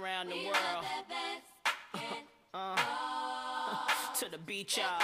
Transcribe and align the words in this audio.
around 0.00 0.28
the 0.28 0.44
world. 0.46 0.84
Uh, 2.54 2.76
to 4.18 4.30
the 4.30 4.38
beach, 4.38 4.78
y'all. 4.78 5.00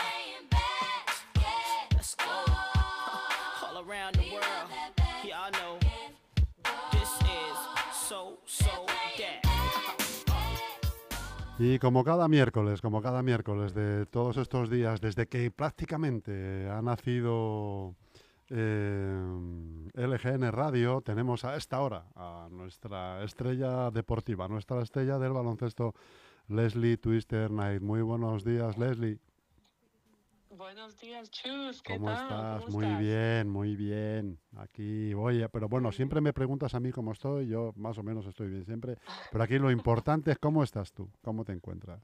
Let's 1.92 2.14
go. 2.14 2.24
All 3.66 3.84
around 3.86 4.16
the 4.16 4.32
world. 4.32 4.68
Y'all 5.24 5.50
know 5.52 5.78
this 6.92 7.10
is 7.20 7.58
so, 7.92 8.38
so 8.46 8.86
that. 9.18 9.42
Y 11.58 11.78
como 11.78 12.04
cada 12.04 12.28
miércoles, 12.28 12.82
como 12.82 13.00
cada 13.00 13.22
miércoles 13.22 13.72
de 13.72 14.04
todos 14.06 14.36
estos 14.36 14.68
días, 14.68 15.00
desde 15.00 15.26
que 15.26 15.50
prácticamente 15.50 16.68
ha 16.68 16.82
nacido 16.82 17.94
eh, 18.50 19.88
LGN 19.94 20.50
Radio, 20.52 21.00
tenemos 21.00 21.44
a 21.44 21.56
esta 21.56 21.80
hora 21.80 22.06
a 22.14 22.48
nuestra 22.50 23.22
estrella 23.24 23.90
deportiva, 23.90 24.48
nuestra 24.48 24.82
estrella 24.82 25.18
del 25.18 25.32
baloncesto, 25.32 25.94
Leslie 26.48 26.96
Twister 26.98 27.48
Knight. 27.50 27.82
Muy 27.82 28.02
buenos 28.02 28.44
días, 28.44 28.78
Leslie. 28.78 29.18
Buenos 30.50 30.98
días, 30.98 31.30
Chus. 31.30 31.82
¿Qué 31.82 31.94
¿Cómo 31.98 32.06
tal? 32.06 32.22
estás? 32.22 32.64
¿Cómo 32.64 32.76
muy 32.78 32.86
estás? 32.86 33.00
bien, 33.00 33.48
muy 33.50 33.76
bien. 33.76 34.38
Aquí 34.56 35.12
voy, 35.12 35.42
a- 35.42 35.48
pero 35.48 35.68
bueno, 35.68 35.92
siempre 35.92 36.20
me 36.22 36.32
preguntas 36.32 36.74
a 36.74 36.80
mí 36.80 36.92
cómo 36.92 37.12
estoy, 37.12 37.48
yo 37.48 37.72
más 37.76 37.98
o 37.98 38.02
menos 38.02 38.24
estoy 38.26 38.48
bien 38.48 38.64
siempre, 38.64 38.96
pero 39.30 39.44
aquí 39.44 39.58
lo 39.58 39.70
importante 39.70 40.30
es 40.30 40.38
cómo 40.38 40.62
estás 40.62 40.92
tú, 40.92 41.10
cómo 41.22 41.44
te 41.44 41.52
encuentras. 41.52 42.00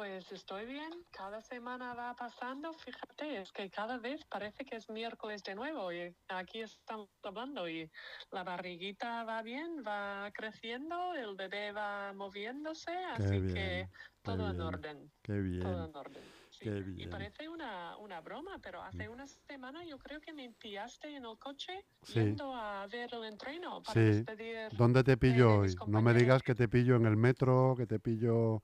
Pues 0.00 0.32
estoy 0.32 0.64
bien. 0.64 0.88
Cada 1.10 1.42
semana 1.42 1.92
va 1.92 2.14
pasando. 2.14 2.72
Fíjate, 2.72 3.42
es 3.42 3.52
que 3.52 3.68
cada 3.68 3.98
vez 3.98 4.24
parece 4.30 4.64
que 4.64 4.76
es 4.76 4.88
miércoles 4.88 5.42
de 5.42 5.54
nuevo 5.54 5.92
y 5.92 6.16
aquí 6.28 6.62
estamos 6.62 7.10
hablando 7.22 7.68
y 7.68 7.86
la 8.30 8.42
barriguita 8.42 9.24
va 9.24 9.42
bien, 9.42 9.84
va 9.86 10.30
creciendo, 10.32 11.12
el 11.12 11.34
bebé 11.36 11.72
va 11.72 12.14
moviéndose, 12.14 12.92
Qué 12.92 13.22
así 13.24 13.40
bien, 13.40 13.54
que 13.54 13.88
todo 14.22 14.48
en 14.48 14.60
orden. 14.62 15.12
Qué 15.22 15.32
Todo 15.34 15.42
bien. 15.42 15.66
en 15.66 15.94
orden. 15.94 16.22
sí. 16.48 16.64
qué 16.64 16.70
Y 16.70 16.82
bien. 16.82 17.10
parece 17.10 17.46
una, 17.50 17.98
una 17.98 18.22
broma, 18.22 18.58
pero 18.62 18.82
hace 18.82 19.06
una 19.06 19.26
semana 19.26 19.84
yo 19.84 19.98
creo 19.98 20.18
que 20.22 20.32
me 20.32 20.48
pillaste 20.48 21.14
en 21.14 21.26
el 21.26 21.38
coche 21.38 21.84
Sí. 22.04 22.14
yendo 22.14 22.54
a 22.54 22.86
ver 22.86 23.12
el 23.12 23.24
entreno 23.24 23.82
para 23.82 24.00
Sí. 24.00 24.06
despedir 24.06 24.70
¿Dónde 24.78 25.04
te 25.04 25.18
pillo 25.18 25.58
hoy? 25.58 25.74
No 25.88 26.00
me 26.00 26.14
digas 26.14 26.42
que 26.42 26.54
te 26.54 26.68
pillo 26.68 26.96
en 26.96 27.04
el 27.04 27.18
metro, 27.18 27.74
que 27.76 27.86
te 27.86 28.00
pillo 28.00 28.62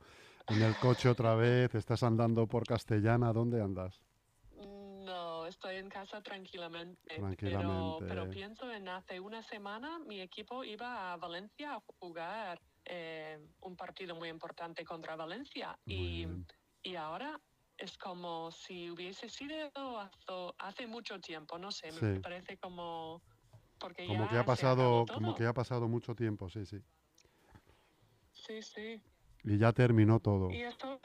en 0.49 0.63
el 0.63 0.77
coche 0.77 1.09
otra 1.09 1.35
vez, 1.35 1.75
estás 1.75 2.03
andando 2.03 2.47
por 2.47 2.67
Castellana, 2.67 3.33
¿dónde 3.33 3.61
andas? 3.61 4.01
No, 4.57 5.47
estoy 5.47 5.77
en 5.77 5.89
casa 5.89 6.21
tranquilamente. 6.23 7.17
Tranquilamente. 7.17 8.05
Pero, 8.07 8.25
pero 8.25 8.31
pienso 8.31 8.71
en 8.71 8.89
hace 8.89 9.21
una 9.21 9.43
semana 9.43 9.99
mi 10.01 10.21
equipo 10.21 10.65
iba 10.65 11.13
a 11.13 11.17
Valencia 11.17 11.75
a 11.75 11.83
jugar 11.99 12.61
eh, 12.85 13.39
un 13.61 13.77
partido 13.77 14.15
muy 14.15 14.29
importante 14.29 14.85
contra 14.85 15.17
Valencia. 15.17 15.79
Y, 15.87 16.27
y 16.83 16.97
ahora 16.97 17.41
es 17.77 17.97
como 17.99 18.51
si 18.51 18.91
hubiese 18.91 19.29
sido 19.29 19.71
hace, 20.59 20.87
mucho 20.87 21.21
tiempo, 21.21 21.59
no 21.59 21.71
sé, 21.71 21.91
Sí. 21.93 22.05
me 22.05 22.21
parece 22.21 22.59
como... 22.59 23.23
Porque 23.79 24.07
Como 24.07 24.25
ya 24.25 24.31
que 24.31 24.39
ha 24.39 24.45
pasado, 24.45 25.05
como 25.13 25.35
que 25.35 25.45
ha 25.45 25.53
pasado 25.53 25.87
mucho 25.87 26.15
tiempo, 26.15 26.49
sí, 26.49 26.65
sí. 26.65 26.81
Sí, 28.33 28.63
sí. 28.63 29.03
Y 29.47 29.59
ya 29.59 29.73
terminó 29.73 30.19
todo. 30.21 30.51
Y 30.51 30.63
esto 30.63 31.01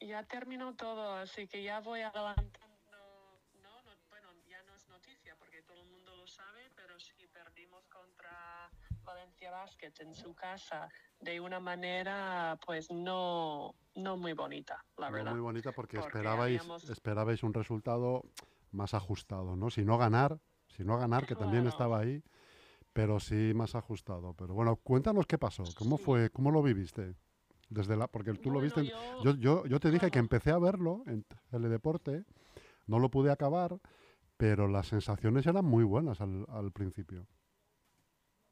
ya 0.00 0.22
terminó 0.24 0.74
todo, 0.74 1.14
así 1.14 1.48
que 1.48 1.62
ya 1.62 1.80
voy 1.80 2.02
adelantando. 2.02 2.58
No, 3.62 3.82
no, 3.82 3.90
bueno, 4.10 4.28
ya 4.48 4.62
no 4.64 4.74
es 4.74 4.86
noticia 4.88 5.34
porque 5.38 5.62
todo 5.62 5.82
el 5.82 5.88
mundo 5.88 6.14
lo 6.16 6.26
sabe, 6.26 6.70
pero 6.76 7.00
sí 7.00 7.14
perdimos 7.32 7.86
contra 7.88 8.70
Valencia 9.04 9.50
Basket 9.50 9.92
en 10.00 10.14
su 10.14 10.34
casa 10.34 10.88
de 11.20 11.40
una 11.40 11.58
manera, 11.58 12.58
pues 12.66 12.90
no, 12.90 13.74
no 13.94 14.16
muy 14.18 14.34
bonita, 14.34 14.84
la 14.98 15.08
No 15.08 15.14
verdad. 15.16 15.30
muy 15.32 15.40
bonita 15.40 15.72
porque, 15.72 15.96
Porque 15.96 16.18
esperabais, 16.18 16.60
habíamos- 16.60 16.84
esperabais 16.90 17.42
un 17.42 17.54
resultado 17.54 18.22
más 18.72 18.92
ajustado, 18.92 19.56
¿no? 19.56 19.70
Si 19.70 19.82
no 19.84 19.96
ganar, 19.96 20.38
si 20.68 20.84
no 20.84 20.98
ganar, 20.98 21.24
que 21.26 21.36
también 21.36 21.66
estaba 21.66 22.00
ahí, 22.00 22.22
pero 22.92 23.18
sí 23.18 23.52
más 23.54 23.74
ajustado. 23.74 24.34
Pero 24.34 24.52
bueno, 24.52 24.76
cuéntanos 24.76 25.26
qué 25.26 25.38
pasó, 25.38 25.64
cómo 25.74 25.96
Sí. 25.96 26.04
fue, 26.04 26.30
cómo 26.30 26.50
lo 26.50 26.62
viviste. 26.62 27.14
Desde 27.68 27.96
la, 27.96 28.06
porque 28.06 28.32
tú 28.34 28.50
lo 28.50 28.60
Bueno, 28.60 28.76
viste. 28.76 28.80
en- 28.80 28.86
yo- 29.24 29.34
yo, 29.36 29.66
yo, 29.66 29.80
te 29.80 29.90
dije 29.90 30.10
que 30.10 30.18
empecé 30.20 30.50
a 30.50 30.58
verlo 30.58 31.02
en 31.06 31.24
Teledeporte, 31.50 32.24
no 32.86 32.98
lo 32.98 33.10
pude 33.10 33.32
acabar, 33.32 33.80
pero 34.36 34.68
las 34.68 34.86
sensaciones 34.88 35.46
eran 35.46 35.64
muy 35.64 35.82
buenas 35.84 36.20
al, 36.20 36.46
al 36.48 36.70
principio. 36.72 37.26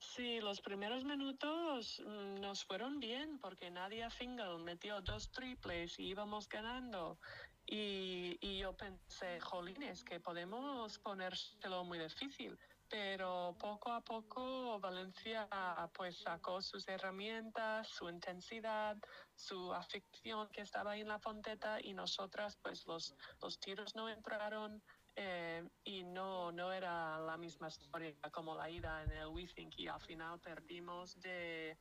Sí, 0.00 0.40
los 0.40 0.60
primeros 0.60 1.04
minutos 1.04 2.02
mm, 2.04 2.40
nos 2.40 2.64
fueron 2.64 3.00
bien 3.00 3.38
porque 3.38 3.70
Nadia 3.70 4.10
Fingal 4.10 4.62
metió 4.62 5.00
dos 5.00 5.30
triples 5.30 5.98
y 5.98 6.08
íbamos 6.08 6.48
ganando. 6.48 7.18
Y, 7.66 8.36
y 8.40 8.58
yo 8.58 8.76
pensé, 8.76 9.40
jolines, 9.40 10.04
que 10.04 10.20
podemos 10.20 10.98
ponérselo 10.98 11.84
muy 11.84 11.98
difícil. 11.98 12.58
Pero 12.88 13.56
poco 13.58 13.90
a 13.92 14.00
poco 14.00 14.78
Valencia 14.78 15.48
pues 15.94 16.18
sacó 16.18 16.60
sus 16.60 16.86
herramientas, 16.88 17.88
su 17.88 18.08
intensidad, 18.08 18.96
su 19.34 19.72
afición 19.72 20.48
que 20.52 20.60
estaba 20.62 20.92
ahí 20.92 21.00
en 21.00 21.08
la 21.08 21.18
fonteta 21.18 21.78
y 21.82 21.94
nosotras 21.94 22.56
pues 22.62 22.86
los, 22.86 23.14
los 23.42 23.58
tiros 23.58 23.94
no 23.96 24.08
entraron, 24.08 24.82
eh, 25.16 25.66
y 25.84 26.02
no, 26.04 26.50
no 26.52 26.72
era 26.72 27.18
la 27.20 27.36
misma 27.36 27.68
historia 27.68 28.14
como 28.32 28.56
la 28.56 28.68
ida 28.68 29.02
en 29.04 29.12
el 29.12 29.28
WeThink 29.28 29.78
y 29.78 29.86
al 29.88 30.00
final 30.00 30.40
perdimos 30.40 31.20
de 31.20 31.78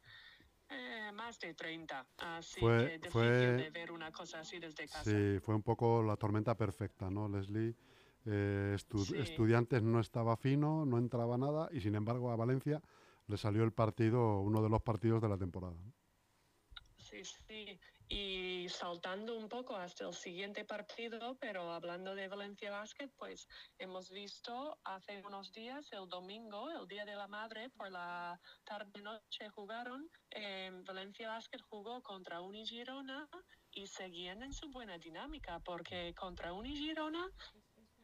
eh, 0.70 1.12
más 1.14 1.40
de 1.40 1.54
30. 1.54 2.08
Así 2.18 2.60
Fue- 2.60 3.00
que 3.02 3.10
fue- 3.12 3.54
de 3.54 3.70
ver 3.72 3.92
una 3.92 4.12
cosa 4.12 4.40
así 4.40 4.60
desde 4.60 4.88
casa. 4.88 5.04
Sí, 5.04 5.40
fue 5.40 5.56
un 5.56 5.64
poco 5.64 6.02
la 6.02 6.16
tormenta 6.16 6.56
perfecta, 6.56 7.10
¿no, 7.10 7.28
Leslie? 7.28 7.76
Eh, 8.26 8.76
estu- 8.76 9.04
Sí. 9.06 9.18
Estudiantes 9.18 9.84
no 9.84 10.00
estaba 10.00 10.38
fino, 10.38 10.86
no 10.86 10.98
entraba 10.98 11.38
nada 11.38 11.68
y 11.72 11.82
sin 11.82 11.96
embargo 11.96 12.32
a 12.32 12.36
Valencia 12.36 12.82
le 13.28 13.38
salió 13.38 13.64
el 13.64 13.74
partido, 13.74 14.40
uno 14.42 14.62
de 14.62 14.70
los 14.70 14.82
partidos 14.82 15.22
de 15.22 15.30
la 15.30 15.38
temporada. 15.38 15.76
Sí, 16.98 17.24
sí. 17.26 17.80
Y 18.08 18.68
saltando 18.70 19.38
un 19.38 19.50
poco 19.50 19.76
hasta 19.76 20.08
el 20.08 20.14
siguiente 20.14 20.66
partido, 20.66 21.36
pero 21.40 21.72
hablando 21.72 22.16
de 22.16 22.28
Valencia 22.28 22.72
Basket, 22.72 23.10
pues 23.18 23.48
hemos 23.78 24.10
visto 24.10 24.78
hace 24.84 25.22
unos 25.26 25.52
días, 25.52 25.92
el 25.92 26.08
domingo, 26.08 26.70
el 26.70 26.88
Día 26.88 27.06
de 27.06 27.16
la 27.16 27.28
Madre, 27.28 27.70
por 27.72 27.92
la 27.92 28.40
tarde-noche 28.64 29.50
jugaron. 29.50 30.10
eh, 30.32 30.72
Valencia 30.86 31.30
Basket 31.30 31.62
jugó 31.70 32.02
contra 32.02 32.42
Unigirona 32.42 33.28
y 33.72 33.86
seguían 33.88 34.44
en 34.44 34.54
su 34.54 34.70
buena 34.72 34.98
dinámica, 34.98 35.60
porque 35.60 36.14
contra 36.16 36.54
Unigirona 36.54 37.30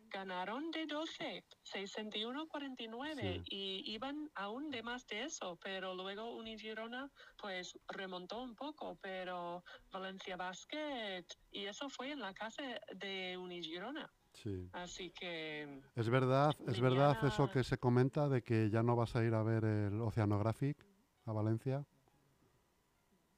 ganaron 0.10 0.72
de 0.72 0.86
12, 0.86 1.46
61-49 1.64 3.44
y 3.46 3.94
iban 3.94 4.30
aún 4.36 4.70
de 4.70 4.84
más 4.84 5.06
de 5.08 5.24
eso, 5.24 5.58
pero 5.62 5.96
luego 5.96 6.36
Unigirona 6.36 7.10
pues 7.38 7.78
remontó 7.88 8.42
un 8.42 8.56
poco, 8.56 8.98
pero 9.02 9.64
Valencia 9.92 10.36
Basket 10.36 11.26
y 11.52 11.66
eso 11.66 11.90
fue 11.90 12.12
en 12.12 12.20
la 12.20 12.34
casa 12.34 12.64
de 12.96 13.38
Unigirona, 13.38 14.12
Sí. 14.34 14.70
así 14.74 15.12
que 15.12 15.82
Es 15.96 16.10
verdad, 16.10 16.56
es 16.68 16.80
verdad 16.80 17.18
eso 17.26 17.50
que 17.50 17.64
se 17.64 17.78
comenta 17.78 18.30
de 18.30 18.42
que 18.42 18.70
ya 18.70 18.84
no 18.84 18.96
vas 18.96 19.16
a 19.16 19.24
ir 19.24 19.34
a 19.34 19.44
ver 19.44 19.66
el 19.66 20.00
Oceanographic 20.02 20.78
a 21.26 21.34
Valencia. 21.34 21.86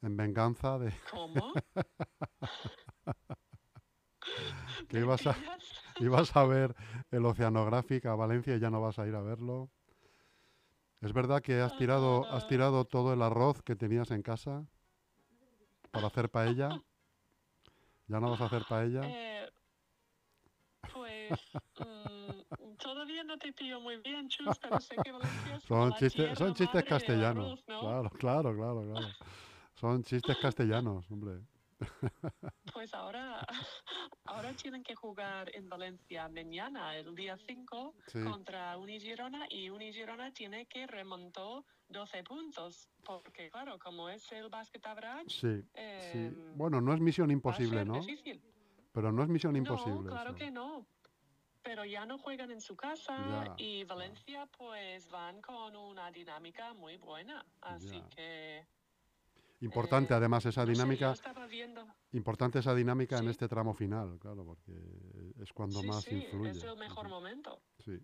En 0.02 0.18
venganza 0.18 0.80
de 0.80 0.92
¿cómo? 1.12 1.54
que 4.90 5.00
ibas 5.00 5.26
a, 5.28 5.36
¿Pillas? 6.10 6.30
ibas 6.30 6.36
a 6.36 6.46
ver 6.46 6.76
el 7.12 7.26
Oceanographic 7.26 8.06
a 8.06 8.16
Valencia 8.16 8.56
y 8.56 8.60
ya 8.60 8.70
no 8.70 8.82
vas 8.82 9.00
a 9.00 9.08
ir 9.08 9.16
a 9.16 9.22
verlo. 9.22 9.70
Es 11.02 11.14
verdad 11.14 11.42
que 11.42 11.60
has 11.60 11.76
tirado, 11.78 12.28
has 12.32 12.48
tirado 12.48 12.86
todo 12.86 13.14
el 13.14 13.22
arroz 13.22 13.62
que 13.64 13.76
tenías 13.76 14.12
en 14.12 14.22
casa 14.22 14.66
para 15.92 16.08
hacer 16.08 16.30
paella. 16.30 16.80
Ya 18.08 18.20
no 18.20 18.30
vas 18.30 18.42
a 18.42 18.46
hacer 18.46 18.64
paella. 18.66 19.02
Eh, 19.08 19.50
pues 20.94 21.32
mm, 21.80 22.76
todavía 22.78 23.24
no 23.24 23.38
te 23.38 23.52
pillo 23.54 23.80
muy 23.80 23.98
bien, 23.98 24.28
Chus, 24.30 24.60
pero 24.60 24.80
sé 24.80 24.96
que 24.98 25.12
Valencia 25.12 25.56
es 25.56 25.64
como 25.66 25.90
Son 25.90 26.10
tierra 26.10 26.36
son 26.36 26.54
chistes 26.54 26.84
castellanos. 26.86 27.46
arroz, 27.46 27.64
¿no? 27.68 27.80
Claro, 27.80 28.10
claro, 28.12 28.56
claro, 28.56 28.82
claro. 28.84 29.08
Son 29.76 30.04
chistes 30.04 30.38
castellanos, 30.42 31.10
hombre. 31.10 31.40
Pues 32.74 32.94
ahora, 32.94 33.46
ahora 34.26 34.54
tienen 34.54 34.84
que 34.84 34.96
jugar 34.96 35.54
en 35.56 35.68
Valencia 35.70 36.30
mañana, 36.30 36.96
el 36.96 37.14
día 37.16 37.38
5, 37.38 37.96
Sí. 38.08 38.24
contra 38.24 38.78
Unigirona 38.78 39.46
y 39.50 39.70
Unigirona 39.70 40.32
tiene 40.32 40.66
que 40.68 40.88
remontó 40.88 41.66
12 41.90 42.24
puntos, 42.24 42.88
porque 43.04 43.50
claro, 43.50 43.78
como 43.80 44.10
es 44.10 44.32
el 44.32 44.50
average, 44.84 45.30
Sí, 45.30 45.62
sí. 46.12 46.18
em, 46.20 46.58
Bueno, 46.58 46.80
no 46.82 46.94
es 46.94 47.00
misión 47.00 47.32
imposible, 47.32 47.84
¿no? 47.84 48.00
difícil. 48.00 48.42
Pero 48.94 49.12
no 49.12 49.24
es 49.24 49.30
misión 49.30 49.54
No, 49.54 49.60
imposible. 49.60 50.10
claro 50.10 50.30
eso. 50.32 50.38
que 50.40 50.52
no. 50.52 50.86
Pero 51.64 51.86
ya 51.86 52.06
no 52.08 52.18
juegan 52.18 52.50
en 52.52 52.60
su 52.60 52.76
casa 52.76 53.16
Ya, 53.18 53.54
y 53.58 53.84
Valencia 53.84 54.48
pues 54.58 55.08
van 55.12 55.42
con 55.42 55.76
una 55.76 56.10
dinámica 56.12 56.74
muy 56.74 56.98
buena. 56.98 57.46
Así 57.62 58.02
Ya. 58.02 58.10
que 58.10 58.68
Importante 59.62 60.14
Eh, 60.14 60.18
además 60.18 60.46
esa 60.46 60.62
no 60.62 60.68
sé, 60.68 60.74
yo 60.74 60.74
dinámica, 60.74 61.12
estaba 61.12 61.48
viendo. 61.48 61.88
importante 62.12 62.60
esa 62.60 62.76
dinámica 62.76 63.18
en 63.20 63.30
este 63.30 63.48
tramo 63.48 63.74
final, 63.74 64.20
claro, 64.20 64.44
porque 64.46 64.74
es 65.42 65.54
cuando 65.54 65.80
Sí, 65.82 65.88
más 65.88 66.04
sí, 66.04 66.16
influye. 66.16 66.50
es 66.52 66.64
el 66.64 66.78
mejor 66.78 67.08
momento. 67.10 67.64
Sí, 67.80 67.98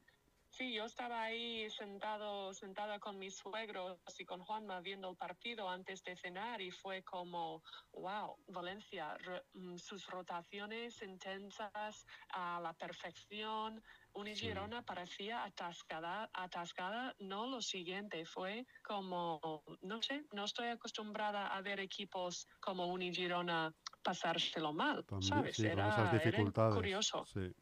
Sí, 0.49 0.73
yo 0.73 0.85
estaba 0.85 1.23
ahí 1.23 1.69
sentado, 1.69 2.53
sentada 2.53 2.99
con 2.99 3.19
mis 3.19 3.35
suegros 3.35 3.99
y 4.17 4.25
con 4.25 4.39
Juanma 4.41 4.79
viendo 4.81 5.09
el 5.11 5.17
partido 5.17 5.69
antes 5.69 6.03
de 6.03 6.15
cenar 6.15 6.61
y 6.61 6.71
fue 6.71 7.03
como, 7.03 7.61
wow, 7.91 8.37
Valencia, 8.47 9.17
re- 9.17 9.43
mm, 9.53 9.75
sus 9.77 10.07
rotaciones 10.07 11.01
intensas 11.03 12.05
a 12.29 12.59
la 12.61 12.73
perfección. 12.73 13.83
Sí. 14.25 14.35
Girona 14.35 14.81
parecía 14.83 15.43
atascada, 15.43 16.29
atascada, 16.33 17.15
no 17.19 17.47
lo 17.47 17.61
siguiente, 17.61 18.25
fue 18.25 18.65
como, 18.83 19.63
no 19.81 20.01
sé, 20.01 20.25
no 20.33 20.45
estoy 20.45 20.67
acostumbrada 20.67 21.47
a 21.47 21.61
ver 21.61 21.79
equipos 21.79 22.47
como 22.59 22.87
Uni 22.87 23.13
Girona 23.13 23.73
pasárselo 24.03 24.73
mal, 24.73 25.05
también, 25.05 25.29
¿sabes? 25.29 25.55
sí, 25.55 25.65
Era, 25.65 25.89
esas 25.89 26.13
era 26.13 26.23
dificultades. 26.23 26.75
curioso. 26.75 27.25
Sí, 27.25 27.53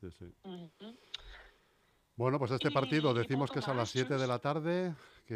sí, 0.00 0.10
sí. 0.10 0.34
Bueno, 2.14 2.38
pues 2.38 2.50
este 2.50 2.70
partido 2.70 3.12
y 3.12 3.18
decimos 3.18 3.50
que 3.50 3.60
es 3.60 3.66
a 3.68 3.70
las 3.70 3.78
más, 3.78 3.90
7 3.90 4.18
de 4.18 4.26
la 4.26 4.38
tarde, 4.38 4.94
que 5.26 5.34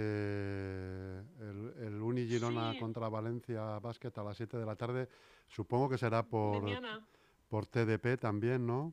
el, 1.41 1.75
el 1.81 2.03
Uni 2.03 2.27
Girona 2.27 2.73
Sí. 2.73 2.79
contra 2.79 3.09
Valencia 3.09 3.79
Basket 3.79 4.13
a 4.17 4.23
las 4.23 4.37
7 4.37 4.59
de 4.59 4.67
la 4.67 4.77
tarde, 4.77 5.09
supongo 5.49 5.89
que 5.89 5.97
será 5.99 6.23
por, 6.23 6.63
Mañana. 6.63 7.07
por 7.49 7.67
TDP 7.67 8.19
también, 8.21 8.67
¿no? 8.67 8.93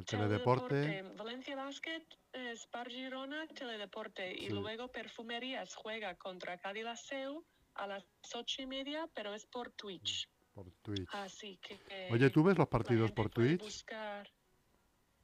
El 0.00 0.06
teledeporte. 0.06 0.68
Teledeporte. 0.68 1.16
Valencia 1.16 1.56
Basket, 1.56 2.06
eh, 2.32 2.56
Spar 2.56 2.88
Girona, 2.88 3.46
Teledeporte. 3.48 4.32
Y 4.32 4.48
luego 4.48 4.88
Perfumerías 4.88 5.74
juega 5.74 6.14
contra 6.14 6.56
Cádiz 6.56 6.84
Laseu 6.84 7.44
a 7.74 7.86
las 7.86 8.04
ocho 8.34 8.62
y 8.62 8.66
media, 8.66 9.08
pero 9.14 9.34
es 9.34 9.44
por 9.44 9.70
Twitch. 9.72 10.28
Por 10.54 10.70
Twitch. 10.82 11.08
Así 11.12 11.58
que. 11.58 12.08
Oye, 12.10 12.30
¿tú 12.30 12.42
ves 12.42 12.56
los 12.56 12.68
partidos 12.68 13.12
por 13.12 13.28
Twitch? 13.28 13.60
buscar. 13.60 14.30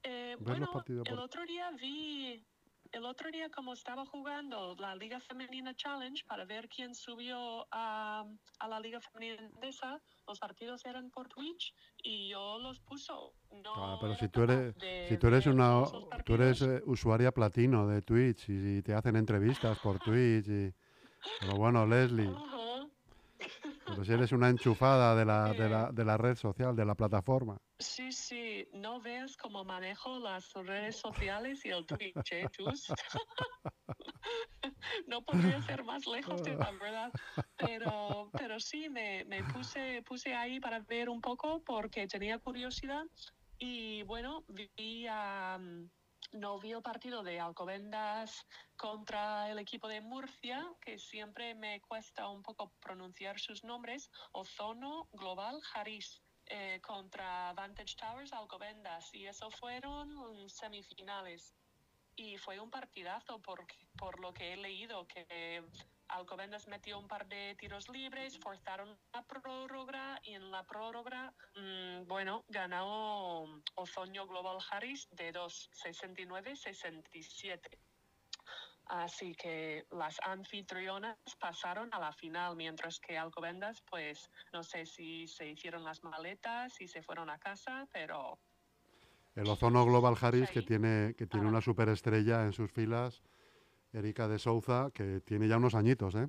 Eh, 0.03 0.37
¿Ves 0.39 0.59
los 0.59 0.71
bueno, 0.71 1.05
el 1.05 1.19
otro 1.19 1.45
día 1.47 1.71
vi. 1.71 2.45
El 2.97 3.05
otro 3.05 3.31
día, 3.31 3.51
como 3.51 3.75
estaba 3.75 4.07
jugando 4.07 4.75
la 4.79 4.95
Liga 4.97 5.21
Femenina 5.21 5.75
Challenge 5.75 6.25
para 6.27 6.47
ver 6.47 6.67
quién 6.67 6.95
subió 6.95 7.67
a, 7.71 8.25
a 8.59 8.69
la 8.69 8.81
Liga 8.81 9.01
Femenina 9.03 9.43
Endesa, 9.53 10.01
los 10.27 10.39
partidos 10.39 10.83
eran 10.87 11.11
por 11.11 11.29
Twitch 11.29 11.75
y 12.03 12.31
yo 12.31 12.59
los 12.59 12.81
puso. 12.81 13.35
No 13.53 13.75
Claro, 13.75 13.99
pero 14.01 14.15
si 14.15 14.29
tú 14.31 14.45
eres, 14.45 14.75
de 14.77 15.07
si 15.11 15.19
tú 15.19 15.27
eres 15.27 15.47
una, 15.47 15.83
tú 16.25 16.35
eres 16.37 16.63
eh, 16.63 16.83
usuaria 16.87 17.33
platino 17.33 17.87
de 17.87 18.01
Twitch 18.01 18.49
y, 18.49 18.79
y 18.79 18.83
te 18.83 18.95
hacen 18.95 19.17
entrevistas 19.17 19.79
por 19.81 19.99
Twitch 19.99 20.49
y, 20.49 20.73
pero 21.41 21.55
bueno, 21.57 21.85
Leslie, 21.85 22.35
pero 23.85 24.05
si 24.07 24.13
eres 24.15 24.33
una 24.33 24.49
enchufada 24.49 25.15
de 25.15 25.27
la, 25.27 25.53
de 25.53 25.67
Eh. 25.67 25.69
la, 25.69 25.93
de 25.93 26.05
la 26.07 26.17
red 26.17 26.37
social, 26.37 26.75
de 26.75 26.87
la 26.87 26.95
plataforma. 26.95 27.61
Sí, 27.79 28.11
sí, 28.11 28.67
no 28.73 29.01
veas 29.01 29.37
cómo 29.37 29.63
manejo 29.63 30.19
las 30.19 30.51
redes 30.55 30.97
sociales 30.97 31.63
y 31.67 31.69
el 31.69 31.85
Twitch, 31.85 32.33
¿eh, 32.33 32.49
no 35.07 35.23
podría 35.23 35.61
ser 35.63 35.85
más 35.85 36.07
lejos 36.07 36.43
de 36.43 36.55
la 36.55 36.71
verdad. 36.71 37.13
Pero, 37.57 38.31
pero 38.33 38.59
sí, 38.61 38.89
me, 38.89 39.27
me 39.27 39.45
puse, 39.45 40.03
puse 40.05 40.35
ahí 40.35 40.59
para 40.59 40.81
ver 40.81 41.11
un 41.11 41.21
poco 41.21 41.63
porque 41.65 42.07
tenía 42.07 42.39
curiosidad. 42.39 43.05
Y 43.59 44.03
bueno, 44.05 44.45
vi 44.49 45.07
a, 45.07 45.59
no 46.33 46.59
vi 46.59 46.73
el 46.73 46.83
partido 46.83 47.23
de 47.23 47.41
Alcobendas 47.41 48.47
contra 48.77 49.51
el 49.51 49.59
equipo 49.59 49.87
de 49.87 50.01
Murcia, 50.01 50.67
que 50.81 50.99
siempre 50.99 51.55
me 51.55 51.83
cuesta 51.83 52.27
un 52.29 52.43
poco 52.43 52.73
pronunciar 52.81 53.39
sus 53.39 53.65
nombres, 53.65 54.11
Ozono 54.33 55.11
Global 55.13 55.61
Haris 55.75 56.23
eh, 56.49 56.81
contra 56.81 57.53
Vantage 57.55 57.97
Towers 57.97 58.33
Alcobendas 58.33 59.13
y 59.15 59.27
eso 59.27 59.51
fueron 59.51 60.49
semifinales 60.49 61.55
y 62.17 62.39
fue 62.39 62.59
un 62.59 62.71
partidazo 62.71 63.41
porque, 63.41 63.77
por 63.97 64.19
lo 64.21 64.33
que 64.33 64.55
he 64.55 64.57
leído 64.57 65.07
que 65.07 65.63
Alcobendas 66.09 66.67
metió 66.69 66.99
un 66.99 67.09
par 67.09 67.27
de 67.29 67.55
tiros 67.57 67.89
libres, 67.89 68.39
forzaron 68.39 68.97
la 69.13 69.23
prórroga 69.25 70.21
y 70.23 70.35
en 70.35 70.51
la 70.51 70.63
prórroga, 70.65 71.35
mm, 71.55 72.07
bueno, 72.07 72.45
ganó 72.49 73.63
Ozoño 73.75 74.27
Global 74.27 74.59
Harris 74.71 75.09
de 75.11 75.33
2, 75.33 75.71
69-67. 75.73 77.79
Así 78.87 79.35
que 79.35 79.85
las 79.91 80.17
anfitrionas 80.25 81.17
pasaron 81.41 81.93
a 81.93 81.99
la 81.99 82.13
final, 82.13 82.55
mientras 82.55 83.01
que 83.01 83.19
Alcobendas, 83.19 83.83
pues 83.91 84.31
no 84.53 84.63
sé 84.63 84.87
si 84.87 85.27
se 85.27 85.49
hicieron 85.49 85.83
las 85.83 86.05
maletas 86.05 86.81
y 86.81 86.87
se 86.87 87.03
fueron 87.03 87.29
a 87.29 87.39
casa, 87.39 87.89
pero 87.93 88.39
El 89.35 89.49
Ozono 89.49 89.85
Global 89.85 90.17
Harris, 90.21 90.51
que 90.51 90.63
tiene, 90.63 91.15
que 91.17 91.27
tiene 91.27 91.49
una 91.49 91.61
superestrella 91.61 92.45
en 92.45 92.53
sus 92.53 92.71
filas, 92.71 93.23
Erika 93.93 94.29
de 94.29 94.39
Souza, 94.39 94.91
que 94.95 95.21
tiene 95.21 95.49
ya 95.49 95.57
unos 95.57 95.75
añitos, 95.75 96.15
¿eh? 96.15 96.29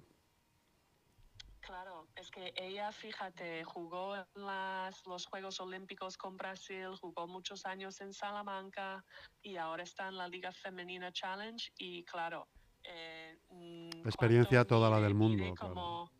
claro, 1.67 2.07
es 2.15 2.31
que 2.31 2.53
ella, 2.55 2.91
fíjate, 2.91 3.63
jugó 3.65 4.15
en 4.15 4.25
las, 4.35 4.96
los 5.17 5.25
Juegos 5.25 5.59
Olímpicos 5.59 6.15
con 6.15 6.37
Brasil, 6.37 6.89
jugó 7.01 7.25
muchos 7.27 7.65
años 7.65 7.99
en 8.01 8.13
Salamanca 8.13 9.03
y 9.41 9.57
ahora 9.57 9.81
está 9.81 10.07
en 10.09 10.17
la 10.17 10.27
Liga 10.27 10.51
Femenina 10.51 11.11
Challenge 11.11 11.71
y 11.79 12.03
claro, 12.03 12.47
eh, 12.83 13.35
mm, 13.49 14.05
Experiencia 14.05 14.59
¿cuánto 14.59 14.75
toda 14.75 14.91
la 14.91 15.01
del 15.01 15.15
mundo, 15.15 15.43
Mide 15.43 15.55
claro. 15.55 15.73
como 15.73 16.11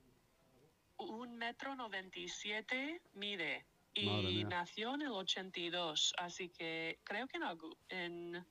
un 0.97 1.37
metro 1.37 1.75
noventa 1.75 2.17
y 2.17 2.27
siete 2.27 3.03
mide 3.13 3.67
y 3.93 4.43
nació 4.45 4.95
en 4.95 5.03
el 5.03 5.11
82, 5.11 6.13
así 6.17 6.49
que 6.49 6.99
creo 7.03 7.27
que 7.27 7.37
en, 7.37 7.43
algu- 7.43 7.77
en 7.89 8.45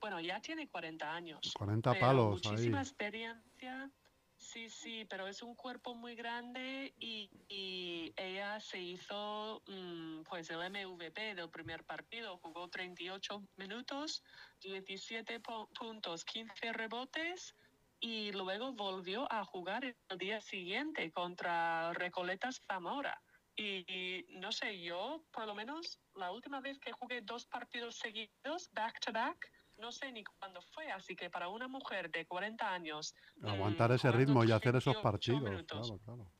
bueno, 0.00 0.20
ya 0.20 0.38
tiene 0.42 0.68
40 0.68 1.10
años. 1.14 1.40
40 1.56 1.92
pero 1.92 2.06
palos 2.06 2.42
ahí. 2.44 2.50
muchísima 2.52 2.80
experiencia. 2.82 3.90
Sí, 4.40 4.68
sí, 4.70 5.04
pero 5.04 5.26
es 5.26 5.42
un 5.42 5.56
cuerpo 5.56 5.94
muy 5.96 6.14
grande 6.14 6.94
y, 7.00 7.28
y 7.48 8.12
ella 8.16 8.60
se 8.60 8.78
hizo 8.80 9.62
mm, 9.66 10.22
pues 10.22 10.48
el 10.50 10.60
MVP 10.60 11.34
del 11.34 11.50
primer 11.50 11.84
partido. 11.84 12.38
Jugó 12.38 12.68
38 12.68 13.42
minutos, 13.56 14.22
17 14.60 15.42
pu- 15.42 15.68
puntos, 15.76 16.24
15 16.24 16.72
rebotes 16.72 17.56
y 18.00 18.30
luego 18.30 18.72
volvió 18.74 19.30
a 19.32 19.44
jugar 19.44 19.84
el 19.84 20.18
día 20.18 20.40
siguiente 20.40 21.10
contra 21.12 21.92
Recoletas 21.94 22.60
Zamora. 22.64 23.20
Y, 23.56 23.84
y 23.92 24.24
no 24.38 24.52
sé, 24.52 24.80
yo 24.80 25.26
por 25.32 25.46
lo 25.46 25.54
menos 25.56 26.00
la 26.14 26.30
última 26.30 26.60
vez 26.60 26.78
que 26.78 26.92
jugué 26.92 27.22
dos 27.22 27.44
partidos 27.46 27.96
seguidos, 27.96 28.70
back 28.72 29.00
to 29.00 29.12
back, 29.12 29.50
no 29.78 29.92
sé 29.92 30.12
ni 30.12 30.24
cuándo 30.24 30.60
fue, 30.74 30.90
así 30.90 31.14
que 31.16 31.30
para 31.30 31.48
una 31.48 31.68
mujer 31.68 32.10
de 32.10 32.26
40 32.26 32.72
años... 32.72 33.14
Aguantar 33.42 33.90
mm, 33.90 33.94
ese 33.94 34.12
ritmo 34.12 34.44
y 34.44 34.52
hacer 34.52 34.76
esos 34.76 34.96
38 34.96 35.02
partidos, 35.02 35.42
minutos. 35.42 35.88
claro, 35.88 35.98
claro. 36.04 36.32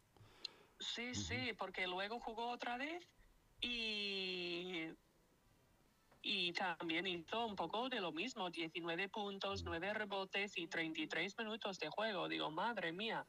Sí, 0.81 1.15
sí, 1.15 1.53
porque 1.59 1.87
luego 1.87 2.21
jugó 2.21 2.51
otra 2.51 2.77
vez 2.77 3.05
y, 3.61 4.87
y 6.23 6.53
también 6.53 7.07
hizo 7.07 7.47
un 7.47 7.57
poco 7.57 7.89
de 7.89 8.01
lo 8.01 8.13
mismo, 8.13 8.49
19 8.51 9.09
puntos, 9.09 9.65
9 9.65 9.93
rebotes 9.95 10.57
y 10.57 10.67
33 10.69 11.37
minutos 11.39 11.79
de 11.79 11.89
juego. 11.89 12.29
Digo, 12.29 12.51
madre 12.51 12.93
mía. 12.93 13.27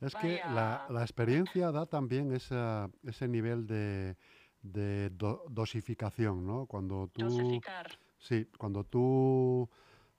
Es 0.00 0.14
que 0.14 0.40
la, 0.54 0.86
la 0.90 1.02
experiencia 1.02 1.70
da 1.72 1.86
también 1.86 2.32
esa, 2.32 2.88
ese 3.02 3.28
nivel 3.28 3.66
de, 3.66 4.16
de 4.62 5.10
do- 5.10 5.44
dosificación, 5.50 6.46
¿no? 6.46 6.66
Cuando 6.66 7.08
tú, 7.12 7.22
Dosificar. 7.22 7.98
Sí, 8.18 8.46
cuando 8.58 8.84
tú 8.84 9.68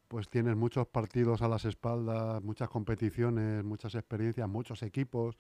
pues 0.08 0.28
tienes 0.28 0.56
muchos 0.56 0.88
partidos 0.88 1.44
a 1.44 1.48
las 1.48 1.66
espaldas, 1.66 2.42
muchas 2.42 2.68
competiciones, 2.68 3.64
muchas 3.64 3.94
experiencias, 3.94 4.50
muchos 4.50 4.82
equipos, 4.82 5.38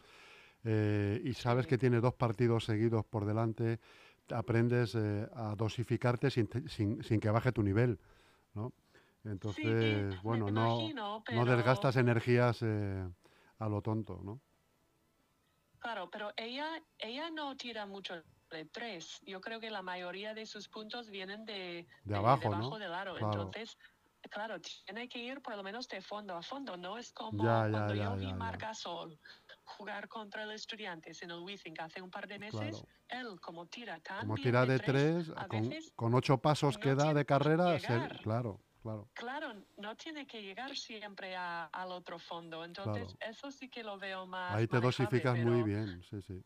eh, 0.64 1.20
y 1.24 1.34
sabes 1.34 1.66
que 1.66 1.80
tienes 1.80 2.04
dos 2.04 2.14
partidos 2.14 2.66
seguidos 2.66 3.04
por 3.06 3.26
delante, 3.26 3.80
aprendes 4.30 4.94
eh, 4.94 5.28
a 5.34 5.56
dosificarte 5.56 6.30
sin, 6.30 6.48
sin, 6.68 7.04
sin 7.04 7.20
que 7.20 7.32
baje 7.32 7.52
tu 7.52 7.64
nivel, 7.64 8.00
¿no? 8.54 8.74
Entonces, 9.24 10.22
bueno, 10.22 10.50
no, 10.52 10.82
imagino, 10.82 11.24
no 11.32 11.46
desgastas 11.46 11.96
energías 11.96 12.60
eh, 12.62 13.08
a 13.58 13.70
lo 13.70 13.82
tonto, 13.82 14.22
¿no? 14.24 14.40
Claro, 15.80 16.10
pero 16.12 16.32
ella, 16.38 16.82
ella 16.98 17.30
no 17.30 17.56
tira 17.58 17.86
mucho 17.86 18.22
tres. 18.72 19.20
Yo 19.26 19.42
creo 19.42 19.60
que 19.60 19.70
la 19.72 19.82
mayoría 19.82 20.34
de 20.34 20.46
sus 20.46 20.68
puntos 20.70 21.10
vienen 21.10 21.46
de, 21.46 21.88
De 22.04 22.16
abajo, 22.16 22.50
debajo 22.50 22.76
¿no? 22.76 22.80
del 22.80 22.94
aro. 22.94 23.16
Claro. 23.18 23.44
Entonces, 23.44 23.78
claro, 24.32 24.58
tiene 24.86 25.08
que 25.08 25.20
ir 25.20 25.42
por 25.42 25.56
lo 25.56 25.64
menos 25.64 25.88
de 25.88 26.02
fondo 26.02 26.36
a 26.36 26.42
fondo. 26.42 26.78
No 26.78 26.98
es 26.98 27.12
como 27.14 27.44
Ya, 27.44 27.68
ya, 27.68 27.72
cuando 27.72 27.94
ya, 27.96 28.04
yo 28.04 28.18
vi 28.18 28.26
ya, 28.26 28.30
ya. 28.32 28.36
Marc 28.36 28.62
Gasol 28.62 29.20
jugar 29.78 30.08
contra 30.08 30.44
el 30.44 30.52
Estudiantes 30.52 31.22
en 31.22 31.32
el 31.32 31.40
Wizzing 31.40 31.76
hace 31.80 32.02
un 32.02 32.10
par 32.10 32.28
de 32.28 32.40
meses. 32.40 32.84
Él, 33.08 33.40
como 33.42 33.68
tira 33.68 34.00
tan 34.00 34.22
Como 34.22 34.36
bien 34.36 34.48
tira 34.48 34.66
de 34.66 34.78
tres, 34.80 34.94
tres, 34.94 35.30
a 35.38 35.48
con, 35.48 35.70
con 35.96 36.14
ocho 36.16 36.38
pasos 36.42 36.76
no 36.76 36.80
que 36.82 36.96
da 36.96 37.14
de 37.14 37.26
carrera, 37.26 37.78
se- 37.80 37.88
claro, 37.88 38.60
claro. 38.82 39.10
Claro, 39.14 39.54
no 39.78 39.96
tiene 39.98 40.26
que 40.26 40.42
llegar 40.42 40.76
siempre 40.76 41.36
a- 41.36 41.66
al 41.66 41.92
otro 41.92 42.20
fondo. 42.20 42.64
Entonces, 42.64 43.16
eso 43.20 43.52
sí 43.52 43.70
que 43.70 43.84
lo 43.84 43.98
veo 43.98 44.26
más. 44.26 44.56
Ahí 44.56 44.68
te 44.68 44.76
manejable, 44.78 44.88
dosificas 44.88 45.38
muy 45.38 45.46
pero 45.56 45.64
bien, 45.64 46.04
sí, 46.04 46.22
sí. 46.22 46.42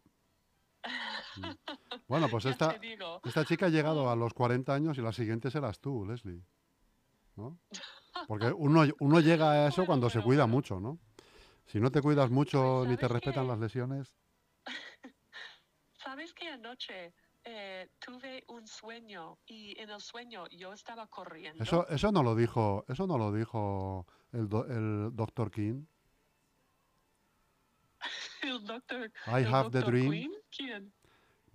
Mm. 1.37 1.51
Bueno, 2.07 2.27
pues 2.29 2.45
esta, 2.45 2.75
esta 3.23 3.45
chica 3.45 3.67
ha 3.67 3.69
llegado 3.69 4.09
a 4.09 4.15
los 4.15 4.33
40 4.33 4.73
años 4.73 4.97
y 4.97 5.01
la 5.01 5.13
siguiente 5.13 5.49
serás 5.49 5.79
tú, 5.79 6.05
Leslie. 6.05 6.43
¿No? 7.35 7.57
Porque 8.27 8.51
uno, 8.51 8.83
uno 8.99 9.19
llega 9.19 9.51
a 9.51 9.67
eso 9.67 9.77
Bueno, 9.77 9.87
cuando 9.87 10.09
se 10.09 10.21
cuida 10.21 10.43
bueno. 10.43 10.55
mucho, 10.55 10.79
¿no? 10.79 10.99
Si 11.65 11.79
no 11.79 11.91
te 11.91 12.01
cuidas 12.01 12.29
mucho 12.29 12.59
Pues, 12.79 12.89
ni 12.89 12.95
te 12.97 13.07
¿sabes 13.07 13.13
respetan 13.13 13.43
qué? 13.43 13.47
las 13.49 13.59
lesiones, 13.59 14.13
¿Sabes 16.03 16.33
que 16.33 16.49
anoche 16.49 17.13
eh, 17.45 17.89
tuve 17.99 18.43
un 18.49 18.67
sueño 18.67 19.39
y 19.45 19.79
en 19.79 19.89
el 19.89 20.01
sueño 20.01 20.45
yo 20.49 20.73
estaba 20.73 21.07
corriendo? 21.07 21.63
eso, 21.63 21.87
eso 21.87 22.11
no 22.11 22.21
lo 22.21 22.35
dijo, 22.35 22.83
eso 22.89 23.07
no 23.07 23.17
lo 23.17 23.31
dijo 23.31 24.05
el, 24.33 24.49
do- 24.49 24.65
el 24.65 25.15
doctor 25.15 25.49
King. 25.49 25.85
el 28.41 28.65
doctor. 28.65 29.11
I 29.25 29.43
el 29.43 29.47
have 29.47 29.71
the 29.71 29.79
Dr. 29.79 29.91
dream. 29.91 30.11
Queen? 30.11 30.31
¿Quién? 30.55 30.93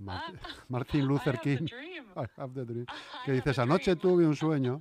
Ah, 0.06 0.32
Martin 0.68 1.00
I 1.00 1.06
Luther 1.08 1.34
have 1.36 1.42
the 1.42 1.56
King. 1.58 1.68
I 2.16 2.26
have 2.36 2.54
the 2.54 2.64
dream. 2.64 2.86
I 2.88 3.24
Que 3.24 3.30
have 3.32 3.36
dices, 3.40 3.58
anoche 3.58 3.94
dream". 3.94 3.98
tuve 4.00 4.26
un 4.26 4.36
sueño. 4.36 4.78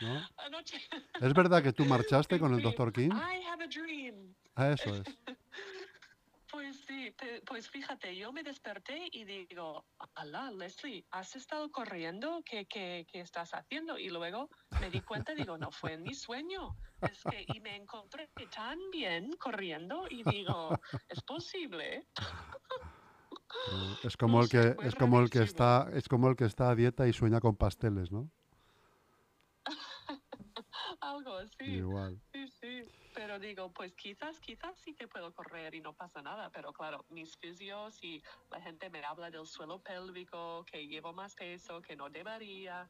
¿no? 0.00 0.28
Anoche. 0.36 0.80
¿Es 1.20 1.32
verdad 1.34 1.62
que 1.62 1.72
tú 1.72 1.84
marchaste 1.84 2.38
con 2.38 2.54
el 2.54 2.62
doctor 2.62 2.92
King? 2.92 3.10
I 3.12 3.42
have 3.46 3.62
a 3.64 3.66
dream. 3.66 4.34
Ah, 4.54 4.70
Eso 4.70 4.94
es. 4.94 5.02
Pues 6.50 6.80
sí, 6.86 7.14
pues 7.46 7.68
fíjate, 7.68 8.16
yo 8.16 8.32
me 8.32 8.42
desperté 8.42 9.08
y 9.12 9.24
digo, 9.24 9.84
alá, 10.14 10.50
Leslie, 10.50 11.04
¿has 11.10 11.36
estado 11.36 11.70
corriendo? 11.70 12.42
¿Qué, 12.42 12.64
qué, 12.66 13.06
qué 13.12 13.20
estás 13.20 13.52
haciendo? 13.52 13.98
Y 13.98 14.08
luego 14.08 14.48
me 14.80 14.88
di 14.88 15.02
cuenta, 15.02 15.34
digo, 15.34 15.58
no 15.58 15.70
fue 15.70 15.98
mi 15.98 16.14
sueño. 16.14 16.74
Es 17.02 17.22
que, 17.30 17.44
y 17.54 17.60
me 17.60 17.76
encontré 17.76 18.30
tan 18.54 18.78
bien 18.90 19.32
corriendo 19.36 20.06
y 20.08 20.22
digo, 20.22 20.70
es 21.08 21.22
posible. 21.22 22.06
Es 24.04 24.16
como 24.16 24.38
No 24.38 24.44
el 24.44 24.48
que 24.50 24.76
es 24.82 24.94
como 24.94 25.20
el 25.20 25.30
que 25.30 25.42
está 25.42 25.88
es 25.92 26.08
como 26.08 26.28
el 26.28 26.36
que 26.36 26.44
está 26.44 26.70
a 26.70 26.74
dieta 26.74 27.06
y 27.08 27.12
sueña 27.12 27.40
con 27.40 27.56
pasteles, 27.56 28.12
¿no? 28.12 28.30
Algo 31.00 31.36
así. 31.36 31.64
Igual. 31.64 32.20
Sí, 32.32 32.46
sí. 32.60 32.82
Pero 33.14 33.38
digo, 33.38 33.72
pues 33.72 33.94
quizás, 33.96 34.38
quizás 34.38 34.78
sí 34.78 34.94
que 34.94 35.08
puedo 35.08 35.34
correr 35.34 35.74
y 35.74 35.80
no 35.80 35.92
pasa 35.92 36.22
nada. 36.22 36.50
Pero 36.50 36.72
claro, 36.72 37.04
mis 37.10 37.36
fisios 37.36 37.98
y 38.02 38.22
la 38.50 38.60
gente 38.60 38.88
me 38.90 39.04
habla 39.04 39.30
del 39.30 39.46
suelo 39.46 39.82
pélvico, 39.82 40.64
que 40.70 40.86
llevo 40.86 41.12
más 41.12 41.34
peso, 41.34 41.82
que 41.82 41.96
no 41.96 42.08
debería. 42.10 42.88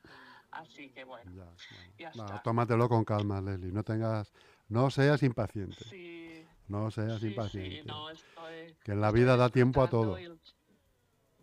Así 0.50 0.90
que 0.90 1.04
bueno, 1.04 1.30
Ya, 1.34 1.50
Ya 1.98 2.08
está. 2.10 2.42
tómatelo 2.42 2.88
con 2.88 3.04
calma, 3.04 3.40
Leslie. 3.40 3.72
No 3.72 3.82
tengas, 3.84 4.32
no 4.68 4.90
seas 4.90 5.22
impaciente. 5.22 5.82
sí. 5.84 6.46
No 6.68 6.90
seas 6.90 7.20
Sí, 7.20 7.28
impaciente. 7.28 7.82
sí, 7.82 7.82
no, 7.86 8.10
estoy, 8.10 8.76
Que 8.84 8.92
en 8.92 9.00
la 9.00 9.10
vida 9.10 9.36
da 9.36 9.48
tiempo 9.48 9.82
a 9.82 9.88
todo. 9.88 10.18
y- 10.18 10.28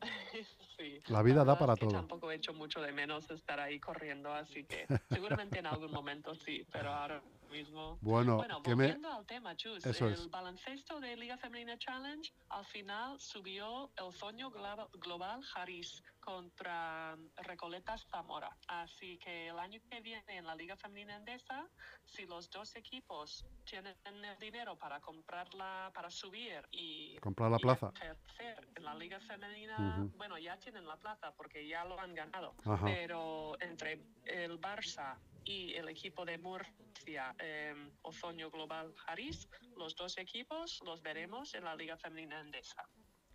sí. 0.77 0.99
La 1.07 1.21
vida 1.23 1.37
da 1.43 1.53
verdad 1.53 1.59
para 1.59 1.73
es 1.73 1.79
que 1.79 1.85
todo. 1.85 1.95
Tampoco 1.95 2.31
he 2.31 2.35
hecho 2.35 2.53
mucho 2.53 2.81
de 2.81 2.91
menos 2.91 3.29
estar 3.31 3.59
ahí 3.59 3.79
corriendo, 3.79 4.31
así 4.33 4.63
que 4.65 4.85
seguramente 5.09 5.59
en 5.59 5.65
algún 5.65 5.91
momento 5.91 6.35
sí, 6.35 6.65
pero 6.71 6.91
ahora 6.91 7.21
mismo. 7.55 7.97
Bueno, 8.01 8.37
Bueno, 8.37 8.61
que 8.61 8.75
me 8.75 8.83
volviendo 8.83 9.11
al 9.11 9.25
tema, 9.25 9.55
Chus, 9.55 9.85
Eso 9.85 10.07
el 10.07 10.13
es. 10.13 10.29
baloncesto 10.29 10.99
de 10.99 11.15
Liga 11.15 11.37
Femenina 11.37 11.77
Challenge 11.77 12.31
al 12.49 12.65
final 12.65 13.19
subió 13.19 13.91
el 13.97 14.13
Zoño 14.13 14.49
Global, 14.51 15.41
Harris 15.55 16.03
contra 16.19 17.15
Recoletas 17.37 18.05
Zamora. 18.09 18.49
Así 18.67 19.17
que 19.19 19.47
el 19.47 19.59
año 19.59 19.79
que 19.89 20.01
viene 20.01 20.23
en 20.27 20.45
la 20.45 20.55
Liga 20.55 20.75
Femenina 20.75 21.15
Endesa, 21.17 21.67
si 22.05 22.25
los 22.25 22.49
dos 22.49 22.75
equipos 22.75 23.45
tienen 23.65 23.95
el 24.03 24.37
dinero 24.39 24.77
para 24.77 24.99
comprarla, 24.99 25.91
para 25.93 26.09
subir 26.09 26.67
y 26.71 27.17
comprar 27.19 27.51
la 27.51 27.57
y 27.57 27.61
plaza. 27.61 27.91
ejercer 27.95 28.67
en 28.75 28.83
la 28.83 28.95
Liga 28.95 29.19
Femenina, 29.21 29.97
Ujú. 30.03 30.17
bueno, 30.17 30.37
ya 30.37 30.57
tienen 30.57 30.85
la 30.87 30.97
plaza 30.97 31.31
porque 31.35 31.67
ya 31.67 31.85
lo 31.85 31.99
han 31.99 32.13
ganado 32.13 32.55
Ajá. 32.65 32.85
pero 32.85 33.55
entre 33.61 34.01
el 34.25 34.59
Barça 34.59 35.17
y 35.45 35.73
el 35.75 35.87
equipo 35.89 36.25
de 36.25 36.37
Murcia, 36.39 37.35
eh, 37.39 37.91
Ozoño 38.01 38.49
Global 38.49 38.93
Harris, 39.05 39.47
los 39.77 39.95
dos 39.95 40.17
equipos 40.17 40.81
los 40.83 41.01
veremos 41.01 41.53
en 41.53 41.63
la 41.63 41.75
Liga 41.75 41.95
Femenina 41.97 42.41
Endesa. 42.41 42.89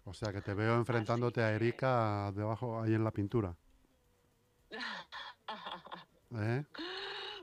O 0.05 0.13
sea, 0.13 0.33
que 0.33 0.43
te 0.43 0.55
veo 0.55 0.75
enfrentándote 0.77 1.41
a 1.41 1.53
Erika 1.53 2.33
debajo 2.35 2.83
ahí 2.83 2.95
en 2.95 3.05
la 3.05 3.13
pintura. 3.13 3.57
¿Eh? 6.37 6.65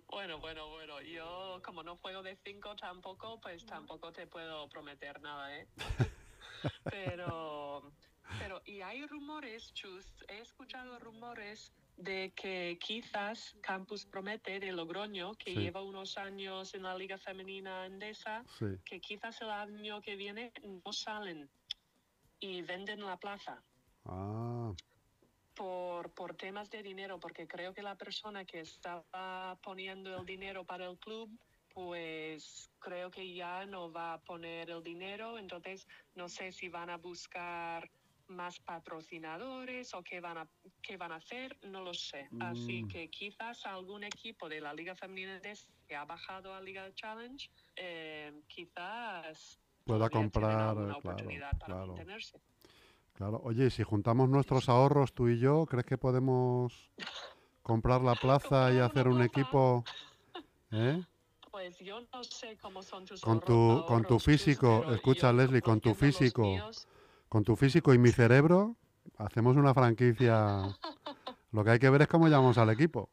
bueno, 0.07 0.39
bueno, 0.39 0.69
bueno, 0.69 1.01
yo 1.01 1.61
como 1.63 1.83
no 1.83 1.97
juego 1.97 2.23
de 2.23 2.35
cinco 2.43 2.75
tampoco, 2.75 3.39
pues 3.39 3.65
tampoco 3.65 4.11
te 4.11 4.27
puedo 4.27 4.67
prometer 4.69 5.21
nada, 5.21 5.55
¿eh? 5.57 5.67
pero, 6.83 7.91
pero, 8.39 8.61
y 8.65 8.81
hay 8.81 9.05
rumores, 9.05 9.73
Chus, 9.73 10.05
he 10.27 10.39
escuchado 10.39 10.99
rumores 10.99 11.73
de 11.97 12.31
que 12.35 12.77
quizás 12.79 13.57
Campus 13.61 14.05
Promete 14.05 14.59
de 14.59 14.71
Logroño, 14.71 15.33
que 15.35 15.51
Sí. 15.53 15.59
lleva 15.59 15.81
unos 15.81 16.17
años 16.17 16.73
en 16.75 16.83
la 16.83 16.95
Liga 16.95 17.17
Femenina 17.17 17.85
Endesa, 17.87 18.43
Sí. 18.59 18.65
que 18.85 19.01
quizás 19.01 19.41
el 19.41 19.49
año 19.49 19.99
que 20.01 20.15
viene 20.15 20.53
no 20.63 20.93
salen 20.93 21.49
y 22.39 22.61
venden 22.61 23.03
la 23.03 23.17
plaza 23.17 23.61
Ah, 24.05 24.71
por, 25.55 26.11
por 26.13 26.35
temas 26.35 26.69
de 26.69 26.83
dinero, 26.83 27.19
porque 27.19 27.47
creo 27.47 27.73
que 27.73 27.81
la 27.81 27.95
persona 27.95 28.45
que 28.45 28.59
estaba 28.61 29.57
poniendo 29.63 30.15
el 30.15 30.25
dinero 30.25 30.63
para 30.63 30.85
el 30.85 30.97
club, 30.99 31.31
pues 31.73 32.71
creo 32.79 33.09
que 33.09 33.33
ya 33.33 33.65
no 33.65 33.91
va 33.91 34.13
a 34.13 34.21
poner 34.21 34.69
el 34.69 34.83
dinero, 34.83 35.37
entonces 35.39 35.87
no 36.15 36.29
sé 36.29 36.51
si 36.51 36.69
van 36.69 36.89
a 36.91 36.97
buscar 36.97 37.89
más 38.29 38.59
patrocinadores 38.59 39.93
o 39.93 40.03
qué 40.03 40.19
van 40.19 40.37
a, 40.39 40.47
qué 40.81 40.97
van 40.97 41.11
a 41.11 41.15
hacer, 41.15 41.57
no 41.63 41.81
lo 41.81 41.93
sé. 41.93 42.29
Así 42.39 42.83
Mm. 42.83 42.87
que 42.87 43.09
quizás 43.09 43.65
algún 43.65 44.03
equipo 44.03 44.49
de 44.49 44.61
la 44.61 44.73
Liga 44.73 44.95
Femenina 44.95 45.39
que 45.87 45.95
ha 45.95 46.05
bajado 46.05 46.53
a 46.53 46.61
Liga 46.61 46.93
Challenge, 46.93 47.49
eh, 47.75 48.33
quizás 48.47 49.59
Pueda 49.85 50.09
comprar, 50.09 50.69
alguna 50.69 50.83
eh, 50.97 51.01
claro, 51.01 51.15
oportunidad 51.15 51.57
para 51.57 51.65
claro. 51.75 51.87
mantenerse. 51.87 52.41
claro. 53.13 53.39
Oye, 53.43 53.69
si 53.69 53.83
juntamos 53.83 54.27
nuestros 54.29 54.67
ahorros 54.69 55.13
tú 55.13 55.29
y 55.29 55.39
yo, 55.39 55.65
¿crees 55.65 55.85
que 55.85 55.97
podemos 55.97 56.91
comprar 57.63 58.01
la 58.01 58.15
plaza 58.21 58.69
y 58.71 58.75
Comprar 58.75 58.75
una 58.75 58.85
hacer 58.85 59.07
un 59.07 59.21
equipo? 59.21 59.85
¿Eh? 60.71 61.01
Pues 61.49 61.79
yo 61.79 62.01
no 62.13 62.23
sé 62.23 62.57
cómo 62.57 62.83
son 62.83 63.05
tus 63.05 63.21
Con 63.21 63.39
ahorros- 63.39 63.45
tu- 63.45 63.85
con 63.87 64.03
tu 64.05 64.19
físico, 64.19 64.91
escucha, 64.93 65.31
Leslie, 65.31 65.61
con 65.61 65.79
tu 65.79 65.95
físico. 65.95 66.43
míos, 66.43 66.85
Con 67.29 67.43
tu 67.43 67.55
físico 67.55 67.93
y 67.93 67.97
mi 67.97 68.11
cerebro, 68.11 68.77
hacemos 69.17 69.55
una 69.57 69.73
franquicia. 69.73 70.75
Lo 71.51 71.63
que 71.63 71.71
hay 71.71 71.79
que 71.79 71.89
ver 71.89 72.01
es 72.03 72.07
cómo 72.07 72.27
llamamos 72.27 72.57
al 72.57 72.69
equipo. 72.69 73.09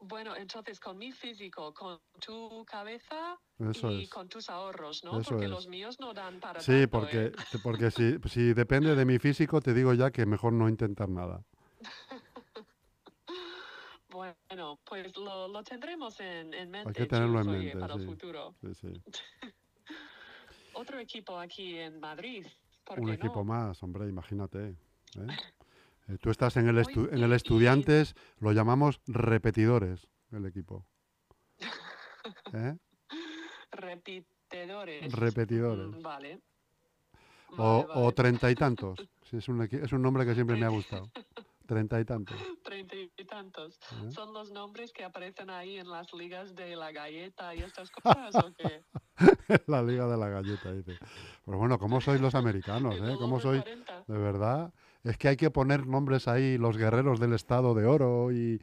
bueno, 0.00 0.34
entonces 0.36 0.80
con 0.80 0.98
mi 0.98 1.12
físico, 1.12 1.72
con 1.72 2.00
tu 2.18 2.64
cabeza 2.64 3.38
Eso 3.58 3.90
y 3.92 4.04
es. 4.04 4.10
con 4.10 4.28
tus 4.28 4.50
ahorros, 4.50 5.04
¿no? 5.04 5.20
Eso 5.20 5.30
porque 5.30 5.44
es. 5.44 5.50
los 5.50 5.68
míos 5.68 5.98
no 6.00 6.12
dan 6.12 6.40
para 6.40 6.60
Sí, 6.60 6.72
tanto, 6.72 6.90
porque, 6.90 7.26
¿eh? 7.26 7.32
porque 7.62 7.90
si, 7.90 8.18
si 8.28 8.52
depende 8.54 8.94
de 8.96 9.04
mi 9.04 9.18
físico, 9.18 9.60
te 9.60 9.72
digo 9.72 9.94
ya 9.94 10.10
que 10.10 10.26
mejor 10.26 10.52
no 10.52 10.68
intentar 10.68 11.08
nada. 11.08 11.44
Bueno, 14.08 14.80
pues 14.84 15.16
lo, 15.16 15.46
lo 15.46 15.62
tendremos 15.62 16.18
en, 16.18 16.52
en 16.52 16.68
mente. 16.70 16.92
que 16.92 17.06
tenerlo 17.06 17.40
en 17.42 17.48
oye, 17.48 17.58
mente, 17.60 17.78
para 17.78 17.94
sí. 17.94 18.00
el 18.00 18.06
futuro. 18.06 18.54
Sí, 18.60 18.74
sí. 18.74 19.02
Otro 20.74 20.98
equipo 20.98 21.38
aquí 21.38 21.76
en 21.78 22.00
Madrid. 22.00 22.44
¿Por 22.84 23.00
Un 23.00 23.10
equipo 23.10 23.44
más, 23.44 23.82
hombre, 23.82 24.08
imagínate. 24.08 24.68
¿eh? 24.70 25.26
Eh, 26.08 26.18
Tú 26.20 26.30
estás 26.30 26.56
en 26.56 26.68
el, 26.68 26.76
estu- 26.78 27.08
en 27.12 27.22
el 27.22 27.32
Estudiantes, 27.32 28.14
lo 28.40 28.52
llamamos 28.52 29.00
repetidores, 29.06 30.08
el 30.32 30.46
equipo. 30.46 30.84
¿Eh? 32.54 32.76
Repetidores. 33.70 35.12
Repetidores. 35.12 35.86
Mm, 35.88 36.02
vale. 36.02 36.40
O, 37.56 37.82
Vale, 37.86 37.92
o 37.94 38.02
vale. 38.02 38.12
treinta 38.14 38.50
y 38.50 38.54
tantos. 38.54 38.98
Sí, 39.30 39.36
es, 39.36 39.46
un, 39.48 39.62
es 39.62 39.92
un 39.92 40.02
nombre 40.02 40.26
que 40.26 40.34
siempre 40.34 40.56
me 40.56 40.66
ha 40.66 40.70
gustado. 40.70 41.08
Treinta 41.68 42.00
y 42.00 42.04
tantos. 42.04 42.36
Treinta 42.64 42.96
y 42.96 43.24
tantos. 43.24 43.78
¿eh? 44.02 44.10
¿Son 44.10 44.32
los 44.34 44.50
nombres 44.50 44.92
que 44.92 45.04
aparecen 45.04 45.50
ahí 45.50 45.78
en 45.78 45.88
las 45.88 46.12
ligas 46.12 46.56
de 46.56 46.74
la 46.74 46.90
galleta 46.90 47.54
y 47.54 47.60
estas 47.60 47.92
cosas 47.92 48.34
o 48.34 48.52
qué? 48.56 48.82
la 49.66 49.82
liga 49.82 50.06
de 50.06 50.16
la 50.16 50.28
galleta, 50.28 50.72
dice. 50.72 50.98
Pues 51.44 51.58
bueno, 51.58 51.78
¿cómo 51.78 52.00
sois 52.00 52.20
los 52.20 52.34
americanos? 52.34 52.94
Eh? 52.96 53.16
¿Cómo 53.18 53.40
sois? 53.40 53.62
40. 53.62 54.04
De 54.06 54.18
verdad. 54.18 54.72
Es 55.04 55.16
que 55.16 55.28
hay 55.28 55.36
que 55.36 55.50
poner 55.50 55.86
nombres 55.86 56.28
ahí, 56.28 56.58
los 56.58 56.76
guerreros 56.76 57.20
del 57.20 57.32
estado 57.32 57.74
de 57.74 57.86
oro 57.86 58.32
y, 58.32 58.60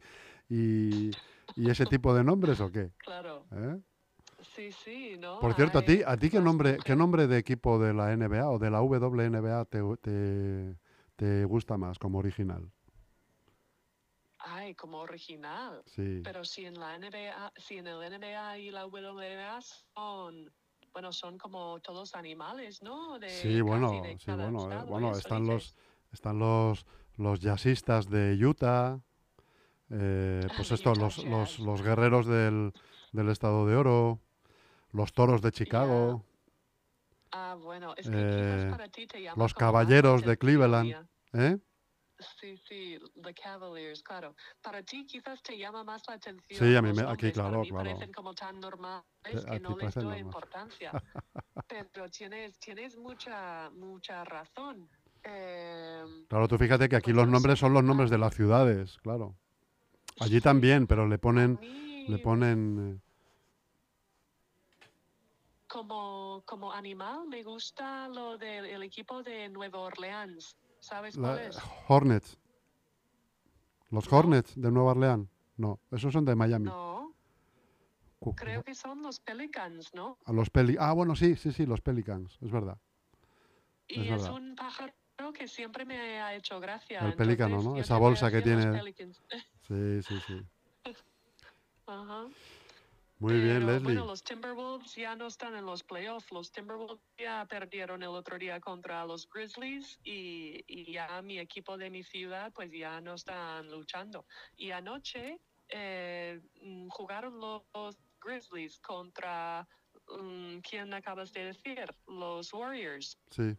y, 0.48 1.10
y 1.56 1.70
ese 1.70 1.86
tipo 1.86 2.14
de 2.14 2.22
nombres 2.24 2.60
o 2.60 2.70
qué? 2.70 2.92
Claro, 2.98 3.44
¿Eh? 3.52 3.80
sí, 4.54 4.70
sí, 4.72 5.16
¿no? 5.18 5.40
Por 5.40 5.54
cierto, 5.54 5.78
a 5.78 5.82
ti, 5.82 6.02
¿a 6.06 6.16
ti 6.16 6.30
qué 6.30 6.40
nombre, 6.40 6.78
qué 6.84 6.94
nombre 6.94 7.26
de 7.26 7.38
equipo 7.38 7.78
de 7.78 7.92
la 7.92 8.12
NBA 8.12 8.48
o 8.48 8.58
de 8.58 8.70
la 8.70 8.80
WNBA 8.80 9.64
te, 9.64 9.80
te, 10.00 10.76
te 11.16 11.44
gusta 11.44 11.76
más 11.76 11.98
como 11.98 12.18
original? 12.18 12.70
Ay, 14.50 14.64
guay, 14.64 14.74
como 14.74 14.98
original. 14.98 15.82
Sí. 15.86 16.20
Pero 16.24 16.44
si 16.44 16.64
en 16.66 16.78
la 16.78 16.98
NBA, 16.98 17.52
si 17.56 17.78
en 17.78 17.86
el 17.86 18.00
NBA 18.00 18.58
y 18.58 18.70
la 18.70 18.86
WNBA 18.86 19.60
son, 19.94 20.52
bueno, 20.92 21.12
son 21.12 21.38
como 21.38 21.80
todos 21.80 22.14
animales, 22.14 22.82
¿no? 22.82 23.18
De 23.18 23.28
Sí, 23.28 23.60
bueno, 23.60 23.90
de 24.02 24.18
sí, 24.18 24.30
bueno, 24.32 24.60
eh, 24.60 24.64
estado, 24.64 24.86
bueno, 24.86 25.10
eso 25.10 25.18
están 25.18 25.42
dices. 25.44 25.74
los, 25.74 26.12
están 26.12 26.38
los, 26.38 26.86
los 27.16 27.40
jazzistas 27.40 28.08
de 28.08 28.38
Utah, 28.44 29.00
eh, 29.90 30.46
pues 30.56 30.68
De 30.68 30.74
esto, 30.74 30.90
Utah 30.92 31.00
los, 31.00 31.24
los, 31.24 31.58
los 31.58 31.82
guerreros 31.82 32.26
del, 32.26 32.72
del 33.12 33.28
estado 33.28 33.66
de 33.66 33.76
oro, 33.76 34.20
los 34.92 35.12
toros 35.12 35.42
de 35.42 35.52
Chicago, 35.52 36.24
Ah, 37.30 37.56
bueno, 37.60 37.92
es 37.96 38.08
que 38.08 38.16
eh, 38.16 38.68
para 38.70 38.88
ti 38.88 39.06
te 39.06 39.20
los 39.36 39.52
caballeros 39.52 40.24
de 40.24 40.38
Cleveland. 40.38 41.06
¿eh? 41.34 41.58
Sí, 42.40 42.56
sí, 42.68 42.98
The 43.22 43.32
Cavaliers, 43.34 44.02
claro. 44.02 44.34
Para 44.60 44.82
ti 44.82 45.06
quizás 45.06 45.40
te 45.42 45.56
llama 45.56 45.84
más 45.84 46.02
la 46.08 46.14
atención. 46.14 46.68
Sí, 46.68 46.74
a 46.76 46.82
mí 46.82 46.92
me- 46.92 47.02
aquí, 47.02 47.30
claro, 47.30 47.60
mí 47.60 47.68
claro. 47.68 47.84
parecen 47.84 48.12
como 48.12 48.34
tan 48.34 48.58
normales 48.58 49.04
Eh, 49.24 49.44
que 49.52 49.60
no 49.60 49.76
les 49.76 49.94
doy 49.94 50.04
normal. 50.04 50.18
importancia. 50.20 50.92
Pero 51.68 52.08
tienes, 52.10 52.58
tienes 52.58 52.96
mucha, 52.96 53.70
mucha 53.70 54.24
razón. 54.24 54.90
Em, 55.22 56.26
Claro, 56.26 56.48
tú 56.48 56.58
fíjate 56.58 56.88
que 56.88 56.96
aquí 56.96 57.12
Pues 57.12 57.16
los 57.16 57.26
no 57.26 57.32
nombres 57.32 57.58
son 57.58 57.72
los 57.72 57.84
nombres 57.84 58.10
de 58.10 58.18
las 58.18 58.34
ciudades, 58.34 58.98
claro. 58.98 59.36
Allí 60.20 60.40
también, 60.40 60.86
pero 60.86 61.06
le 61.06 61.18
ponen, 61.18 61.58
mí, 61.60 62.06
le 62.08 62.18
ponen, 62.18 62.96
eh, 62.96 63.00
como, 65.68 66.42
como 66.46 66.72
animal 66.72 67.28
me 67.28 67.42
gusta 67.42 68.08
lo 68.08 68.36
del 68.38 68.64
el 68.66 68.82
equipo 68.82 69.22
de 69.22 69.48
Nueva 69.48 69.80
Orleans. 69.80 70.56
¿Sabes 70.80 71.16
la- 71.16 71.28
cuál 71.34 71.38
es? 71.40 71.58
Hornets. 71.88 72.38
Los 73.90 74.10
No. 74.10 74.18
Hornets 74.18 74.60
de 74.60 74.70
Nueva 74.70 74.90
Orleans. 74.92 75.28
No, 75.56 75.80
esos 75.90 76.12
son 76.12 76.24
de 76.24 76.34
Miami. 76.34 76.66
No, 76.66 77.12
Cu- 78.20 78.34
creo 78.34 78.62
que 78.62 78.74
son 78.74 79.02
los 79.02 79.18
Pelicans, 79.20 79.92
¿no? 79.94 80.18
A 80.24 80.32
los 80.32 80.50
Peli 80.50 80.76
ah, 80.78 80.92
bueno, 80.92 81.16
sí, 81.16 81.36
sí, 81.36 81.52
sí, 81.52 81.66
los 81.66 81.80
Pelicans, 81.80 82.36
es 82.40 82.50
verdad. 82.50 82.78
Y 83.88 84.02
es, 84.02 84.10
verdad. 84.10 84.32
un 84.34 84.54
pájaro 84.54 84.92
que 85.34 85.48
siempre 85.48 85.84
me 85.84 86.20
ha 86.20 86.34
hecho 86.34 86.60
gracia. 86.60 87.00
El 87.00 87.14
pelícano, 87.14 87.62
¿no? 87.62 87.76
Esa 87.76 87.96
bolsa 87.98 88.30
que 88.30 88.42
tiene. 88.42 88.80
Sí, 89.66 90.02
sí, 90.02 90.20
sí. 90.26 90.46
Ajá. 91.86 92.26
Muy 93.18 93.40
bien, 93.40 93.60
Pero, 93.60 93.66
Leslie. 93.66 93.84
Bueno, 93.84 94.06
los 94.06 94.22
Timberwolves 94.22 94.94
ya 94.94 95.16
no 95.16 95.26
están 95.26 95.56
en 95.56 95.66
los 95.66 95.82
playoffs. 95.82 96.30
Los 96.30 96.52
Timberwolves 96.52 97.00
ya 97.18 97.44
perdieron 97.46 98.02
el 98.02 98.10
otro 98.10 98.38
día 98.38 98.60
contra 98.60 99.04
los 99.04 99.28
Grizzlies 99.28 99.98
y, 100.04 100.64
y 100.68 100.92
ya 100.92 101.20
mi 101.22 101.38
equipo 101.38 101.76
de 101.76 101.90
mi 101.90 102.04
ciudad 102.04 102.52
pues 102.52 102.70
ya 102.70 103.00
no 103.00 103.14
están 103.14 103.68
luchando. 103.70 104.24
Y 104.56 104.70
anoche 104.70 105.40
eh, 105.68 106.40
mm, 106.62 106.88
jugaron 106.88 107.38
los, 107.40 107.96
Grizzlies 108.20 108.80
contra, 108.80 109.66
mm, 110.08 110.58
¿quién 110.58 110.92
acabas 110.92 111.32
de 111.32 111.44
decir? 111.44 111.86
Los 112.06 112.52
Warriors. 112.52 113.16
Sí, 113.30 113.56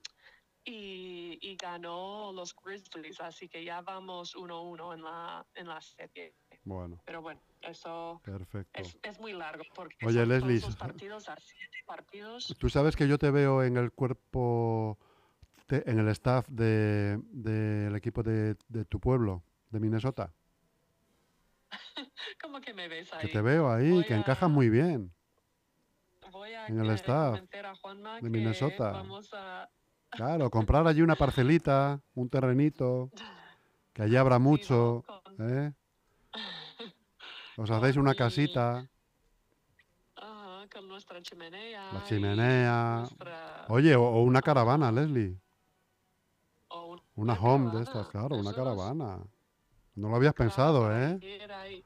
Y, 0.66 1.40
y 1.42 1.56
ganó 1.56 2.32
los 2.34 2.54
Grizzlies, 2.54 3.22
así 3.22 3.48
que 3.48 3.64
ya 3.64 3.82
vamos 3.82 4.36
1-1 4.36 4.94
en 4.94 5.04
la, 5.04 5.46
en 5.56 5.68
la 5.68 5.82
serie. 5.82 6.36
Bueno, 6.64 7.02
Pero 7.06 7.22
bueno, 7.22 7.42
eso 7.62 8.22
perfecto. 8.24 8.80
es, 8.82 8.98
es 9.04 9.20
muy 9.20 9.34
largo 9.34 9.64
porque 9.76 10.06
Oye, 10.06 10.20
son 10.20 10.30
Leslie, 10.30 10.60
todos 10.60 10.76
partidos 10.76 11.30
a 11.30 11.36
siete 11.38 11.78
partidos. 11.86 12.56
Tú 12.60 12.70
sabes 12.70 12.96
que 12.96 13.08
yo 13.08 13.18
te 13.18 13.32
veo 13.32 13.64
en 13.64 13.78
el 13.78 13.92
cuerpo, 13.92 14.98
te- 15.68 15.90
en 15.90 16.00
el 16.00 16.08
staff 16.10 16.48
de- 16.50 17.20
del 17.32 17.96
equipo 17.96 18.24
de, 18.24 18.56
de 18.68 18.86
tu 18.86 19.00
pueblo, 19.00 19.44
de 19.70 19.80
Minnesota. 19.80 20.34
¿Cómo 22.42 22.62
que 22.62 22.74
me 22.74 22.88
ves 22.88 23.12
ahí? 23.14 23.28
Que 23.28 23.34
te 23.34 23.42
veo 23.42 23.72
ahí, 23.72 23.92
Voy 23.92 24.06
que 24.06 24.14
a- 24.14 24.18
encajas 24.18 24.50
muy 24.50 24.70
bien. 24.70 25.14
Voy 26.32 26.54
a 26.54 26.68
en 26.68 26.80
el 26.80 26.90
staff 26.92 27.42
a 27.64 27.76
Juanma 27.76 28.16
de 28.16 28.22
que 28.22 28.30
Minnesota. 28.30 28.92
Vamos 28.92 29.30
a... 29.34 29.70
Claro, 30.12 30.50
comprar 30.50 30.86
allí 30.88 31.02
una 31.02 31.16
parcelita, 31.16 32.02
un 32.14 32.30
terrenito, 32.30 33.12
que 33.94 34.02
allí 34.04 34.16
habrá 34.16 34.40
mucho, 34.40 35.04
¿eh? 35.40 35.72
Os 37.58 37.70
hacéis 37.70 37.98
una 37.98 38.16
casita. 38.16 38.88
Ajá, 40.16 40.68
con 40.74 40.88
nuestra 40.88 41.22
chimenea. 41.22 41.92
La 41.94 42.04
chimenea. 42.06 42.96
nuestra- 43.00 43.66
Oye, 43.70 43.96
o, 43.96 44.04
o 44.04 44.24
una 44.24 44.42
caravana, 44.42 44.92
Leslie. 44.92 45.40
o 46.70 46.94
un- 46.94 47.02
Una 47.16 47.34
home 47.34 47.66
de 47.66 47.72
caravana, 47.72 47.84
estas, 47.84 48.08
claro, 48.10 48.36
una 48.38 48.54
caravana. 48.54 49.20
No 49.96 50.10
lo 50.10 50.16
habías 50.16 50.34
claro, 50.34 50.50
pensado, 50.50 50.96
¿eh? 50.96 51.18
ir 51.22 51.52
ahí. 51.52 51.84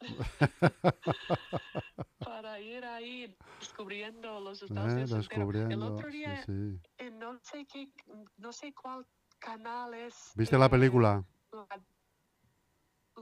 para 2.24 2.60
ir 2.60 2.84
ahí 2.84 3.36
descubriendo 3.58 4.38
los 4.40 4.62
Estados 4.62 4.92
¿Eh? 4.92 5.00
Entero. 5.00 5.16
El 5.16 5.22
Descubriendo. 5.28 5.94
otro 5.94 6.10
Sí, 6.10 6.18
día, 6.18 6.42
sí. 6.44 6.80
eh, 6.98 7.10
no 7.10 7.38
sé 7.42 7.66
qué, 7.66 7.90
no 8.36 8.52
sé 8.52 8.72
cuál 8.74 9.04
canal 9.40 9.94
es. 9.94 10.30
¿Viste 10.36 10.56
la 10.56 10.66
eh, 10.66 10.70
película? 10.70 11.24
La, 11.52 11.66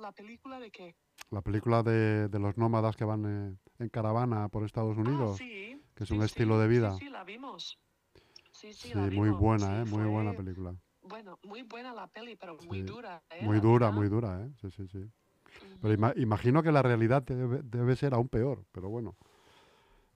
la 0.01 0.13
película 0.13 0.59
de 0.61 0.71
qué? 0.71 0.95
La 1.31 1.41
película 1.43 1.83
de, 1.83 2.29
de 2.29 2.39
los 2.39 2.57
nómadas 2.57 2.97
que 2.97 3.05
van 3.05 3.25
eh, 3.27 3.57
en 3.79 3.89
caravana 3.89 4.49
por 4.49 4.65
Estados 4.65 4.97
Ah, 4.97 5.01
Unidos. 5.01 5.39
sí, 5.39 5.81
que 5.95 6.05
es 6.05 6.09
sí, 6.11 6.15
un 6.17 6.21
sí, 6.21 6.25
estilo 6.25 6.59
de 6.59 6.69
vida. 6.69 6.97
Sí, 6.99 7.09
la 7.09 7.25
vimos. 7.25 7.79
Sí, 8.53 8.73
sí, 8.73 8.89
la 8.95 9.07
muy 9.07 9.31
vimos, 9.31 9.41
buena, 9.41 9.81
¿eh? 9.81 9.85
Muy 9.85 10.05
buena 10.07 10.33
película. 10.35 10.75
Bueno, 11.03 11.39
muy 11.45 11.63
buena 11.63 11.93
la 11.93 12.07
peli, 12.09 12.37
pero 12.37 12.57
muy 12.67 12.83
dura. 12.83 13.23
¿eh? 13.31 13.45
Muy 13.45 13.61
dura, 13.61 13.91
muy 13.91 14.09
dura, 14.09 14.45
¿eh? 14.45 14.51
Sí, 14.61 14.71
sí, 14.71 14.89
sí. 14.89 15.05
Pero 15.81 15.95
ima- 15.95 16.13
imagino 16.17 16.63
que 16.63 16.73
la 16.73 16.83
realidad 16.83 17.23
debe, 17.23 17.61
debe 17.63 17.97
ser 17.97 18.15
aún 18.15 18.29
peor, 18.29 18.65
pero 18.73 18.89
bueno. 18.89 19.15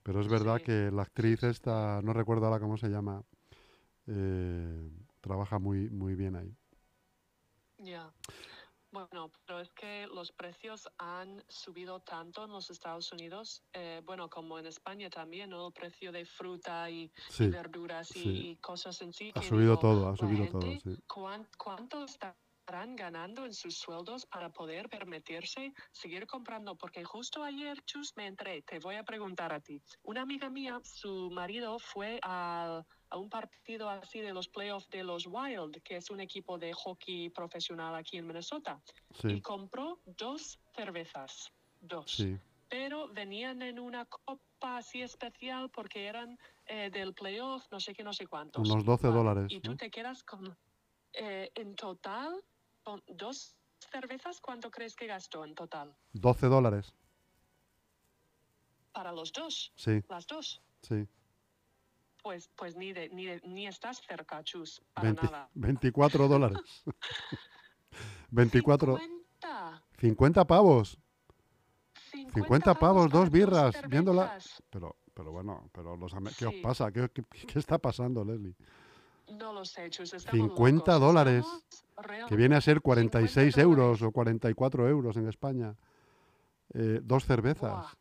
Pero 0.03 0.21
es 0.21 0.27
verdad 0.27 0.61
que 0.61 0.91
la 0.91 1.03
actriz 1.03 1.43
esta, 1.43 2.01
no 2.03 2.13
recuerdo 2.13 2.45
ahora 2.45 2.59
cómo 2.59 2.77
se 2.77 2.89
llama, 2.89 3.23
eh, 4.07 4.89
trabaja 5.21 5.59
muy, 5.59 5.89
muy 5.89 6.15
bien 6.15 6.35
ahí. 6.35 6.55
Ya. 7.79 8.13
Bueno, 8.91 9.31
pero 9.45 9.61
es 9.61 9.71
que 9.73 10.05
los 10.07 10.33
precios 10.33 10.89
han 10.97 11.41
subido 11.47 12.01
tanto 12.01 12.43
en 12.43 12.51
los 12.51 12.69
Estados 12.69 13.11
Unidos, 13.13 13.63
eh, 13.73 14.01
bueno, 14.05 14.29
como 14.29 14.59
en 14.59 14.65
España 14.65 15.09
también, 15.09 15.49
¿no? 15.49 15.67
El 15.67 15.73
precio 15.73 16.11
de 16.11 16.25
fruta 16.25 16.89
y, 16.89 17.09
verduras 17.39 18.09
y, 18.17 18.19
sí. 18.19 18.29
y 18.51 18.57
cosas 18.57 19.01
en 19.01 19.13
sí. 19.13 19.31
ha 19.33 19.39
que 19.39 19.47
subido 19.47 19.77
digo, 19.77 19.79
todo, 19.79 20.09
ha 20.09 20.15
subido 20.17 20.45
todo, 20.47 20.71
sí. 20.83 20.95
¿cuán- 21.07 21.47
¿Cuánto 21.57 22.03
estarán 22.03 22.35
ganando 22.97 23.45
en 23.45 23.53
sus 23.53 23.77
sueldos 23.77 24.25
para 24.25 24.49
poder 24.49 24.89
permitirse 24.89 25.73
seguir 25.93 26.27
comprando? 26.27 26.75
Porque 26.77 27.03
justo 27.05 27.43
ayer, 27.43 27.81
Chus, 27.85 28.11
me 28.17 28.27
entré, 28.27 28.61
te 28.63 28.79
voy 28.79 28.95
a 28.95 29.03
preguntar 29.03 29.53
a 29.53 29.61
ti. 29.61 29.81
Una 30.03 30.21
amiga 30.23 30.49
mía, 30.49 30.81
su 30.83 31.29
marido 31.31 31.79
fue 31.79 32.19
al- 32.23 32.85
un 33.17 33.29
partido 33.29 33.89
así 33.89 34.19
de 34.21 34.33
los 34.33 34.47
playoffs 34.47 34.89
de 34.89 35.03
los 35.03 35.27
Wild, 35.27 35.81
que 35.83 35.97
es 35.97 36.09
un 36.09 36.19
equipo 36.19 36.57
de 36.57 36.73
hockey 36.73 37.29
profesional 37.29 37.95
aquí 37.95 38.17
en 38.17 38.27
Minnesota, 38.27 38.81
y 39.23 39.35
Sí, 39.35 39.41
compró 39.41 39.99
dos 40.05 40.59
cervezas, 40.75 41.51
dos 41.79 42.11
sí. 42.11 42.37
pero 42.69 43.09
venían 43.09 43.61
en 43.61 43.79
una 43.79 44.05
copa 44.05 44.77
así 44.77 45.01
especial 45.01 45.69
porque 45.71 46.05
eran 46.07 46.37
eh, 46.67 46.89
del 46.89 47.13
playoff, 47.13 47.65
no 47.71 47.79
sé 47.79 47.93
qué, 47.93 48.03
no 48.03 48.13
sé 48.13 48.27
cuántos. 48.27 48.69
Unos 48.69 48.85
12 48.85 49.07
Vale, 49.07 49.17
dólares, 49.19 49.45
Y 49.51 49.59
tú 49.59 49.75
te 49.75 49.89
quedas 49.91 50.23
con, 50.23 50.57
eh, 51.13 51.51
en 51.55 51.75
total, 51.75 52.41
con 52.83 53.03
dos 53.07 53.57
cervezas, 53.91 54.39
¿cuánto 54.39 54.71
crees 54.71 54.95
que 54.95 55.07
gastó 55.07 55.43
en 55.43 55.53
total? 55.55 55.93
12 56.13 56.47
dólares, 56.47 56.93
Para 58.93 59.11
los 59.11 59.31
dos, 59.33 59.71
sí, 59.75 60.01
las 60.09 60.27
dos. 60.27 60.61
sí. 60.81 61.07
Pues, 62.21 62.49
pues 62.55 62.75
ni, 62.75 62.93
de, 62.93 63.09
ni, 63.09 63.25
de- 63.25 63.41
ni 63.45 63.67
estás 63.67 64.01
cerca, 64.01 64.43
Chus, 64.43 64.81
para 64.93 65.07
20 65.07 65.23
nada. 65.25 65.49
24 65.55 66.27
dólares. 66.27 66.59
24, 68.29 68.97
50, 68.97 69.83
50 69.99 70.45
pavos. 70.45 70.97
50 72.33 72.73
pavos, 72.75 73.07
para 73.09 73.19
dos 73.19 73.29
birras, 73.29 73.75
viéndola-. 73.89 74.37
Pero, 74.69 74.95
pero 75.13 75.31
bueno, 75.31 75.69
pero 75.73 75.97
los 75.97 76.13
¿qué 76.37 76.45
os 76.45 76.55
pasa? 76.61 76.91
¿Qué, 76.91 77.09
qué, 77.09 77.23
qué 77.23 77.59
está 77.59 77.77
pasando, 77.77 78.23
Leslie? 78.23 78.55
No 79.29 79.53
lo 79.53 79.65
sé, 79.65 79.89
Chus. 79.89 80.13
estamos 80.13 80.49
50 80.49 80.91
locos, 80.93 81.01
dólares, 81.07 81.45
Que 82.27 82.35
viene 82.35 82.55
a 82.55 82.61
ser 82.61 82.81
46 82.81 83.53
50 83.55 83.61
euros 83.61 83.99
dólares. 83.99 84.01
o 84.03 84.11
44 84.11 84.87
euros 84.89 85.17
en 85.17 85.27
España. 85.27 85.75
Eh, 86.73 86.99
dos 87.03 87.25
cervezas. 87.25 87.61
Buah. 87.71 87.91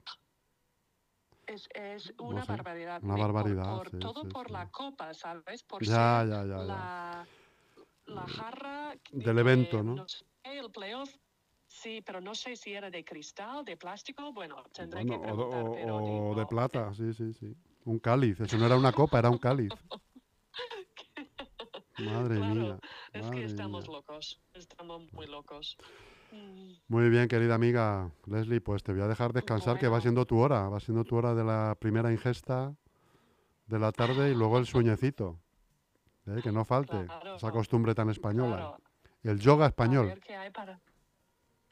Es, 1.60 1.68
es 1.74 2.14
No 2.18 2.24
una 2.26 2.44
sé, 2.44 2.52
barbaridad. 2.52 3.02
una 3.02 3.14
Me- 3.14 3.20
por- 3.20 3.32
barbaridad, 3.32 3.76
Por, 3.76 3.90
sí, 3.90 3.98
todo 3.98 4.22
sí, 4.22 4.28
por 4.28 4.46
sí. 4.46 4.52
la 4.52 4.70
copa, 4.70 5.14
¿sabes? 5.14 5.62
Por 5.64 5.84
Ya, 5.84 6.20
ser 6.24 6.28
ya, 6.28 6.44
ya, 6.46 6.64
la, 6.64 7.28
la 8.06 8.28
jarra 8.28 8.94
Del 9.12 9.34
de- 9.36 9.40
evento, 9.40 9.82
¿no? 9.82 10.08
sé, 10.08 10.24
el 10.44 10.70
playoff. 10.70 11.14
Sí, 11.68 12.02
pero 12.02 12.20
no 12.20 12.34
sé 12.34 12.56
si 12.56 12.72
era 12.72 12.90
de 12.90 13.04
cristal, 13.04 13.64
de 13.64 13.76
plástico. 13.76 14.32
Bueno, 14.32 14.64
tendré 14.72 15.04
Bueno, 15.04 15.20
que 15.20 15.26
preguntar. 15.26 15.66
o- 15.66 15.72
pero 15.72 15.96
o 15.96 16.00
digo, 16.00 16.34
de 16.34 16.46
plata, 16.46 16.92
sí, 16.94 17.12
sí, 17.14 17.32
sí. 17.32 17.54
Un 17.84 17.98
cáliz. 18.00 18.40
Eso 18.40 18.58
no 18.58 18.66
era 18.66 18.76
una 18.76 18.92
copa, 18.92 19.18
era 19.20 19.30
un 19.30 19.38
cáliz. 19.38 19.70
Madre 21.98 22.36
Claro, 22.36 22.54
mía. 22.54 22.78
Es 23.12 23.22
madre 23.22 23.38
que 23.40 23.44
estamos 23.44 23.86
mía. 23.86 23.96
locos. 23.96 24.40
Estamos 24.54 25.12
muy 25.12 25.26
locos. 25.26 25.76
Muy 26.88 27.08
bien, 27.08 27.28
querida 27.28 27.54
amiga 27.54 28.10
Leslie, 28.26 28.60
pues 28.60 28.82
te 28.82 28.92
voy 28.92 29.02
a 29.02 29.06
dejar 29.06 29.32
descansar, 29.32 29.78
que 29.78 29.88
va 29.88 30.00
siendo 30.00 30.26
tu 30.26 30.38
hora, 30.38 30.68
va 30.68 30.80
siendo 30.80 31.04
tu 31.04 31.16
hora 31.16 31.34
de 31.34 31.44
la 31.44 31.76
primera 31.78 32.10
ingesta 32.12 32.74
de 33.66 33.78
la 33.78 33.92
tarde 33.92 34.30
y 34.30 34.34
luego 34.34 34.58
el 34.58 34.66
sueñecito. 34.66 35.38
¿eh? 36.26 36.40
Que 36.42 36.50
no 36.52 36.64
falte 36.64 37.04
Claro, 37.06 37.36
esa 37.36 37.50
costumbre 37.50 37.94
tan 37.94 38.10
española. 38.10 38.56
claro. 38.56 38.78
El 39.22 39.38
yoga 39.38 39.66
A 39.66 39.68
español. 39.68 40.06
ver 40.06 40.20
qué 40.20 40.34
hay 40.36 40.50
para 40.50 40.80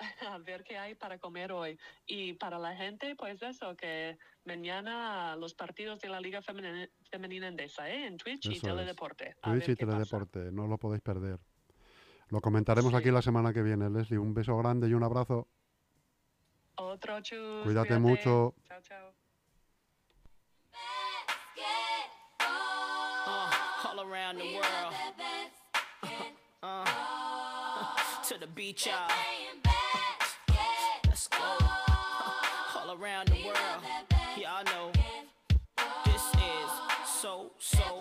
a 0.30 0.38
ver 0.38 0.62
qué 0.62 0.78
hay 0.78 0.94
para 0.94 1.18
comer 1.18 1.50
hoy. 1.50 1.76
Y 2.06 2.34
para 2.34 2.58
la 2.58 2.76
gente, 2.76 3.16
pues 3.16 3.42
eso, 3.42 3.74
que 3.76 4.16
mañana 4.44 5.34
los 5.36 5.54
partidos 5.54 5.98
de 6.00 6.08
la 6.08 6.20
Liga 6.20 6.40
Femenina, 6.42 6.88
Femenina 7.10 7.48
Endesa, 7.48 7.90
¿eh? 7.90 8.06
En 8.06 8.16
Twitch 8.16 8.46
y 8.46 8.52
Eso 8.56 8.68
es. 8.68 8.74
Teledeporte. 8.74 9.34
A 9.42 9.50
Twitch 9.50 9.70
y 9.70 9.76
qué 9.76 9.86
pasa. 9.86 9.96
Teledeporte, 9.98 10.52
no 10.52 10.68
lo 10.68 10.78
podéis 10.78 11.02
perder. 11.02 11.38
Lo 12.30 12.40
comentaremos 12.40 12.92
aquí 12.94 13.10
la 13.10 13.22
semana 13.22 13.52
que 13.52 13.62
viene, 13.62 13.88
Leslie. 13.88 14.18
Un 14.18 14.34
beso 14.34 14.56
grande 14.58 14.88
y 14.88 14.92
un 14.92 15.02
abrazo. 15.02 15.48
Otro 16.76 17.20
chus. 17.22 17.64
Cuídate 17.64 17.98
mucho. 17.98 18.54
Chao, 18.66 18.80
chao. 18.82 19.14
All 23.84 24.00
around 24.00 24.38
the 24.38 24.54
world. 24.54 24.94
Uh, 26.62 26.84
to 28.28 28.38
the 28.38 28.46
beach, 28.46 28.86
y'all. 28.86 29.08
Let's 31.06 31.28
go. 31.28 31.38
All 32.76 32.96
around 33.00 33.28
the 33.28 33.44
world. 33.44 33.82
Y'all 34.36 34.64
know 34.64 34.92
this 36.04 36.22
is 36.34 36.70
so, 37.06 37.50
so 37.58 37.98